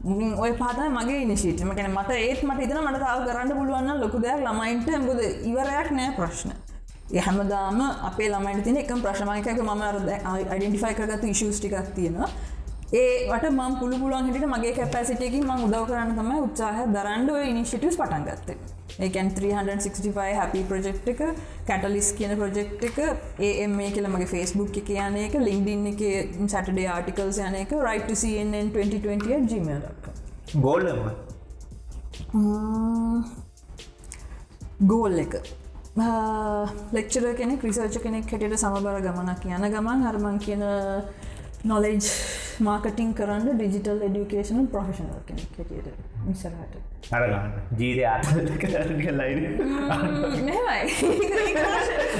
[0.05, 4.41] ඔය පාතයි මගේ නිශීටම කැන මට ඒත් මට ඉතන මට තාව කරන්න පුළුවන්න ලොකු දෙයක්
[4.43, 6.51] ළමයින්ට බොද ඉවරයක් නෑ ප්‍රශ්න.
[7.27, 7.79] හැමදාම
[8.09, 12.29] අපේ ළමයිට තින එක ප්‍රශ්මයකක මම අයිඩෙන්ටිෆයි කරගත්තු ඉශෂ්ටිකක් තියෙනවා.
[12.93, 18.25] ඒට ම පුළු පුළුවන් හිට මගේ කැපැසිටකින් ම උදව කරන්න තම උත්සාහ දරන්ඩ ඉනිශිටස් පටන්
[18.27, 18.57] ගත්තේ.
[18.99, 21.23] ඒකන් 365 හැපි ප්‍රජෙක්් එක
[21.67, 22.99] කැටලිස් කියන ප්‍රජෙක්් එක
[23.41, 26.03] ඒම කියල මගේ ෆස්බුක් එක යන එක ලින්ඩින් එක
[26.47, 29.83] සටඩේ ආටිකල්ස් යන එක රයිට CNN 2020 ගමල්
[30.61, 30.87] ගෝල්ල
[34.87, 35.41] ගෝල් එක
[36.93, 40.69] ලෙක්චර කෙනෙක් රිසර්ච කෙනෙක් හැටියට සමබර ගමනක් යන ගමන් හරමන් කියන
[41.65, 41.99] නොලෙජ්
[42.61, 45.89] මාකටිං කරන්න ඩිජිටල් එඩිකේෂන ප්‍රොෆෙෂනල් කෙනෙක් හැටියට
[46.27, 46.75] මිසරහට
[47.13, 48.43] අරගන්න ජීරය ආතලයි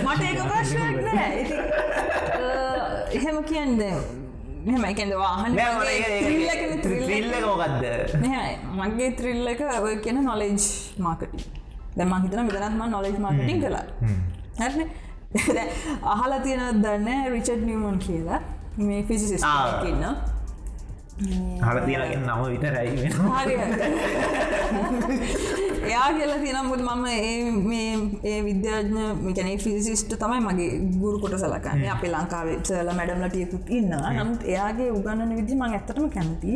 [0.05, 1.33] මට ඒක ප්‍රශ්නයක් නෑ.
[3.13, 3.83] එහෙම කියන්න
[4.67, 5.53] මෙහම එකද වාහන
[6.85, 7.85] ත්‍රිල්ල මොකක්ද
[8.79, 10.71] මගේ ත්‍රිල්ල එක ඔය කියන නොලෙජ්
[11.01, 11.45] මාකටින්
[11.99, 13.85] දැම හිතන විදනත්ම නොලෙජ් මාකටින් කලා
[14.61, 14.89] හැ
[16.15, 18.41] අහලා තියෙන දන්න රිචඩ් නියමන් කියලා
[18.77, 19.43] මේ ෆිසිසිස්
[19.89, 20.05] ඉන්න.
[21.63, 22.93] හර තියනගෙන් නම විතරයි
[25.89, 27.05] එයා කියලා තියනමුත් මම
[28.25, 30.71] ඒ විද්‍යාඥ මිකැනේ ෆිසිස්ට තමයි මගේ
[31.01, 36.53] ගුරු කොට සලකන්න අප ලංකාවේ සල මැඩම්ලටියකුත් ඉන්න නමුත් එයාගේ උගන්නන විදි මං ඇත්තටම කැමති.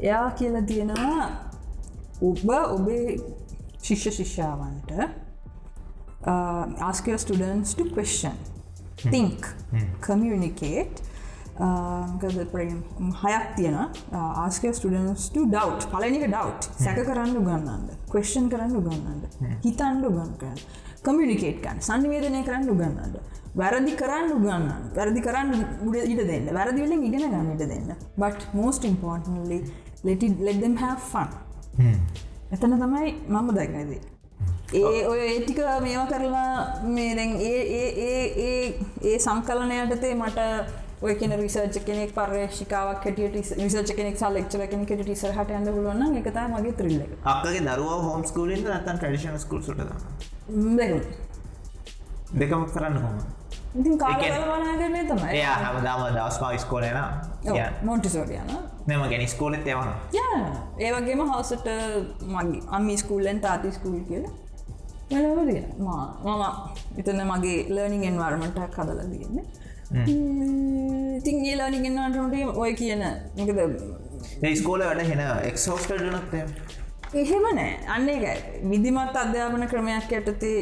[0.00, 1.24] එයා කියලා තියෙනවා
[2.22, 3.06] ඔබ ඔබේ
[3.82, 4.90] ශිෂ්‍ය ශිෂ්‍යාවන්ට
[6.80, 8.34] ask your students to question.
[8.96, 9.40] think.
[10.00, 11.02] communicate
[13.22, 13.76] හයක් තියෙන
[14.12, 16.48] ආස්ක ස්ටඩන්ස්ට ඩව් පලනික ඩව්
[16.78, 20.60] සැක කරන්න උගන්නන්න කවස්්න් කරන්න උගන්නන්න හිතන්ඩ උගන් කරන්න.
[21.02, 23.16] කමියනිකේට්කන් සංනිවේදනය කරන්න උගන්නන්න
[23.56, 27.94] වැරදි කරන්න උගන්න වැරදි කරන්න උඩ ඉට දෙන්න වැරදිවල ඉගෙන ගන්නට දෙන්න.
[28.16, 29.62] බට මෝස්ට ඉම්පෝර්ටන්ලි
[30.04, 31.30] ලෙටි ලෙඩම් හැ ෆන්
[32.52, 34.00] එතන තමයි මම දැක්නදී
[34.74, 38.56] ඒ ඔය ඒටික මේවා කරලා මේ දැන් ඒ
[39.02, 40.38] ඒ සංකලනයටතේ මට
[41.02, 46.28] ඔය කියන රිසර්ච් කෙනෙක් පර්ේෂිකාවක් හැටියට රිසර්ච් කෙනෙක් සල් එක්චර කෙනෙකට ටිසරහට යන්න පුළුවන් එක
[46.28, 47.10] තමයි මගේ ත්‍රිල්ල එක.
[47.24, 49.82] අක්කගේ දරුවා හෝම් ස්කූලින් නැත්තම් ට්‍රැඩිෂනල් ස්කූල් සුටද
[50.78, 51.02] දෙකම
[52.34, 53.18] දෙකම කරන්න හොම
[53.74, 55.28] ඉතින් කාලවනාගරනය තමයි.
[55.32, 56.96] එයා හැමදාම දවස් පා ස්කෝලන
[57.82, 59.92] මොන්ටිසෝඩියන මෙම ගැනි ස්කෝලෙත් යවන
[60.80, 61.68] ඒ වගේම හවසට
[62.30, 64.26] මගේ අම්මි ස්කූල්ලෙන් තාති ස්කූල් කියල
[65.12, 66.42] මලවදිය මම
[66.98, 69.46] එතන මගේ ලර්නිින් එන්වර්මටක් හදල තියන්නේ
[69.90, 73.04] ඉතින් ඒලානි ගෙන්න්නටට ඔය කියන
[73.36, 76.44] මොකද ස්කෝල වැඩ හෙන එක්ෝස්ට නත්තේ
[77.22, 77.72] එහෙම නෑ.
[77.94, 78.08] අන්න
[78.70, 80.58] විදිමත් අධ්‍යාපන ක්‍රමයක් ඇටතේ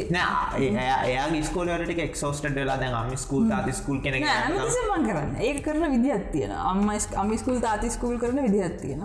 [1.09, 5.34] එයා ස්කෝලට එක්ෝස්ට ලා දැ ම ස්කූල් තාති ස්කූල් කෙන මන් කරන්න.
[5.48, 6.88] ඒ කරන විදිහත් තියෙන අම්ම
[7.22, 9.02] අමි ස්කූල් තාති ස්කූල් කරන විදිහත් තියෙන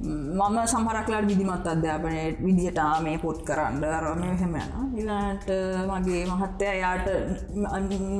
[0.00, 3.84] මම සමහරක්ලාට විදිමත් අධ්‍යාපනයට විදිහට මේ පොත් කරන්න.
[3.96, 4.70] අරම හෙමයන
[5.00, 5.46] ඉලාට
[5.90, 7.06] මගේ මහත්තය යාට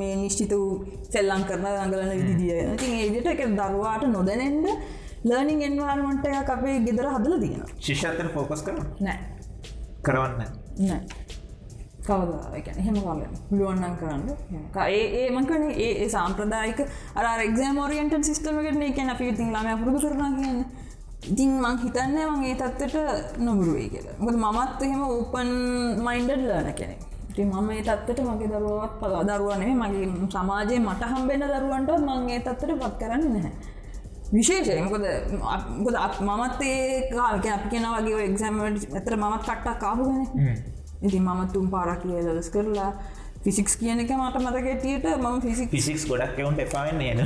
[0.01, 4.69] මේ නිශ්චිත වූ සෙල්ලම් කරන දඟලන විදිදිය ති ඒදිට එක දරුවාට නොදැනෙන්ට
[5.31, 9.19] ලර්නිින් එන්වාර්මට එක අපේ ගෙදර හදල තියෙන ශිෂ්‍යතර ෆෝකස් කර නෑ.
[10.03, 10.41] කරවන්න
[10.89, 11.01] නෑ.
[12.07, 14.25] කවද එහෙම කාල පුළුවන්නන් කරන්න.
[14.85, 16.81] ඒ මකන ඒ සාම්ප්‍රදායික
[17.17, 19.11] අර එක්ෂම් ෝරියන්ට සිස්ටමකට එකන.
[19.11, 20.63] අපි ඉතින් ලාම පුරුදු කරන කියන්න.
[21.33, 22.97] ඉතින් මං හිතන්න මගේ තත්වට
[23.41, 24.17] නොබුරුවේ කියලා.
[24.19, 25.53] මොද මමත් එහෙම ඕපන්
[26.07, 27.01] මයින්ඩඩ් ලන කෙනෙක්.
[27.39, 32.95] මම ඒ තත්වට මගේ දරුවත් පලා දරුවනේ මගේ සමාජයේ මට හම්බෙන දරුවන්ට මංගේ තත්වට පත්
[33.01, 33.76] කරන්න නැහැ
[34.33, 34.81] විශේෂය.
[34.83, 35.05] මොකද
[35.79, 40.27] මොකද අප- මමත් ඒ කාල්ක අපි කෙන වගේ එක්සම්ට ඇතර මමත් කට්ටක් කාපුගෙන
[41.03, 42.91] ඉතින් මම තුම් පාරක් කියලස් කරලා
[43.45, 47.21] ෆිසික්ස් කියන එක මට මතකැටියට මම ෆිසික් ෆිසික්ස් ගොඩක් එවුන්ට එපාන්න න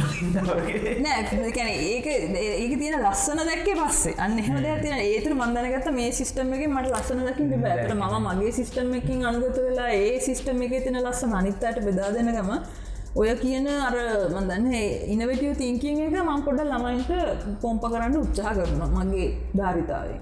[1.01, 4.15] නෑ කැන ඒක ඒක තියෙන ලස්සන දැක්කේ පස්සේ.
[4.19, 8.53] අන්න එහෙම දෙයක් තියෙන ඒතර මන්දනගත මේ සිස්ටම් එක මට ලස්සන දකින්න බෑතර ම මගේ
[8.53, 12.53] සිස්ටම් එකින් අනුගත වෙලා ඒ සිස්ටම් එක තින ලස්සන අනිත්තට බෙදා දෙනගම
[13.13, 13.95] ඔය කියන අර
[14.31, 14.75] මදන්න
[15.07, 17.11] ඉනවටිය තිංකින් එක මං පොඩ ළමයින්ට
[17.61, 20.21] පොම්ප කරන්න උත්සාහ කරන මගේ ධාරිතාවෙන්.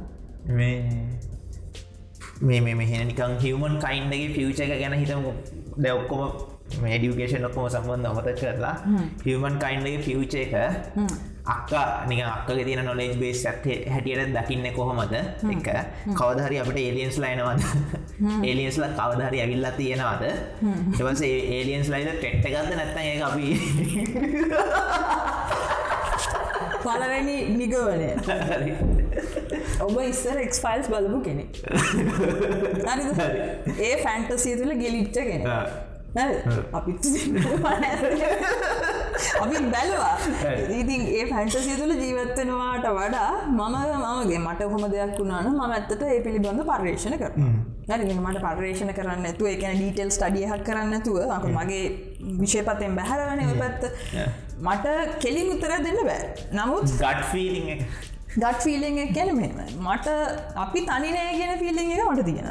[2.41, 5.33] මේ මේ මෙහෙන නිකං හිවමන් කයින්ඩගේ ෆියච එක ගැන හිතමු
[5.77, 6.23] ද ඔක්කොම
[6.83, 8.77] මේඩියුකේෂන් ඔක්කොම සම්බන්ධ අමත කරලා
[9.25, 10.55] හිවමන් කයින්ඩගේ ෆියච එක
[11.49, 11.73] අක්ක
[12.09, 15.15] නික අක්ක තින නොලෙජ් බේස් හැටියට දකින්න කොහොමද?
[15.15, 15.69] එක.
[16.13, 17.63] කවදහරි අපට ඒලියන්ස් ලයිනවද
[18.43, 20.23] ඒලියන්ස්ල කවදහරි ඇවිල්ලා තියෙනවාද?
[21.01, 23.47] එවස ඒලියන්ස් ලයිල ටෙට්ට ගත්ත නැත්ත ඒ අපි
[26.83, 28.11] පලවැනි නිගවනය
[29.81, 31.45] ඔබ ඉස්සර එක්ෆයිල්ස් බලපු කෙනෙ
[33.81, 35.43] ඒ ෆැන්ටසිය තුළ ගෙලිච්ච කෙන
[36.73, 37.07] අපිත්
[39.41, 40.17] අපි බැලවා
[40.77, 46.21] ඉතින් ඒ ෆැන්ටසිය තුළ ජීවත්වෙනවාට වඩා මම මමගේ මට හොම දෙයක් වුණාන ම ඇත්තට ඒ
[46.21, 47.33] පිළිබඳ පර්යේෂණ කර
[47.89, 51.87] නැරි මට පර්යේෂණ කරන්න ඇතු එකන ඩීටෙල් ස්ටඩියහක් කරන්න ඇතුව අක මගේ
[52.41, 53.83] විෂයපතෙන් බැහරවන පැත්ත.
[54.61, 54.87] මට
[55.23, 56.23] කෙලින් උතර දෙන්න බෑ.
[56.53, 57.85] නමුත් ගඩ් ෆීලිං
[58.37, 60.07] ගත් ෆිලිං එක ගැන මෙම මට
[60.57, 62.49] අපි තනිනෑ ගෙන ෆිලිං එක මට තියෙන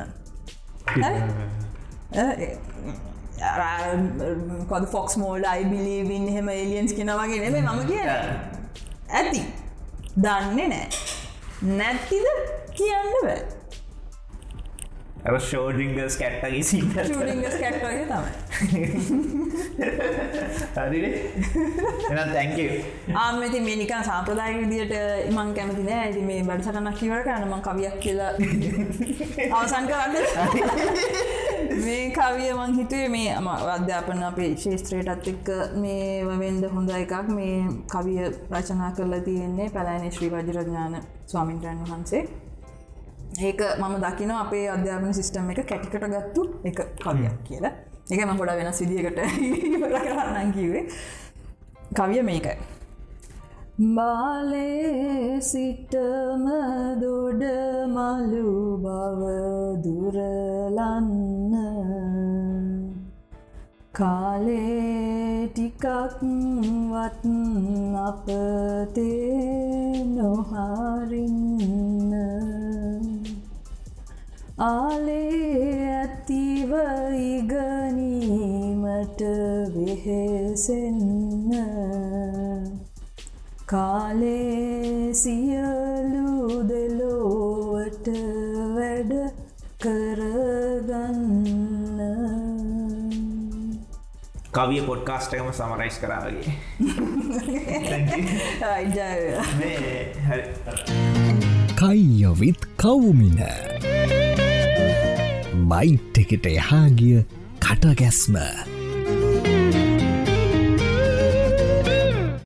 [4.69, 8.09] කොද ෆොක්ස් මෝල්ඩ අයිබිලිවින් හෙම එලියන්ස් කෙනවගේ නෙම මම කියන
[9.09, 9.41] ඇති.
[10.17, 10.87] දන්නේ නෑ
[11.77, 12.27] නැත්තිද
[12.77, 13.56] කියන්න බෑ
[15.35, 19.47] ෂෝඩිංගස් කැට්ටගේ ටඩිංගස් කැට්ටගේ තමයි
[22.11, 22.57] එනම් තැංක
[23.23, 24.93] ආමති මේ නිකන් සාම්ප්‍රදාය විදියට
[25.35, 25.99] මං කැමති නෑ.
[26.05, 28.31] ඇති මේ බඩ සටනක් කිවර කරන මං කවියක් කියලා.
[29.59, 30.15] අවසන් කරන්න.
[31.85, 35.47] මේ කවිය මං හිතුවේ මේ අම අධ්‍යාපන අපේ ශේෂත්‍රයටත් එක්ක
[35.83, 37.15] මේ වවෙන්ද හොඳ එකක්.
[37.37, 37.55] මේ
[37.93, 38.19] කවිය
[38.55, 40.93] රචනා කරලා තියෙන්නේ පැලෑනේ ශ්‍රී වජරඥාන
[41.25, 42.23] ස්වාමින්ද්‍රයන් වහන්සේ
[43.37, 47.71] ඒක මම දකින අපේ අධ්‍යාපන සිිස්ටම් එක කැටිකට ගත්තු එක කවියක් කියලා.
[48.11, 49.19] එක ම ගොඩා වෙන සිදියකට
[50.07, 50.87] කරන්න කිවේ
[51.93, 52.57] කවිය මේකයි.
[53.95, 56.45] බාලේ සිටම
[56.99, 57.43] දොඩ
[57.87, 59.21] මලු බව
[59.83, 61.53] දුරලන්න.
[63.93, 65.85] කාලේ ටිකක්
[66.91, 67.25] වත්
[67.99, 72.13] අපතේ නොහරින්න
[74.57, 76.71] ආලේ ඇතිව
[77.15, 79.21] ඉගනීමට
[79.73, 81.51] වෙහෙසෙන්න.
[83.65, 88.07] කාලේ සියලු දෙලෝවට
[88.75, 89.13] වැඩ
[89.83, 91.27] කරගන්න.
[94.51, 96.53] කවිය පොඩ්කාස්ටකම සමරයිස් කරාගේ
[101.77, 103.37] කයියොවිත් කවුමින.
[105.69, 107.21] බයිට් එකට එහාගිය
[107.61, 108.35] කටගැස්ම.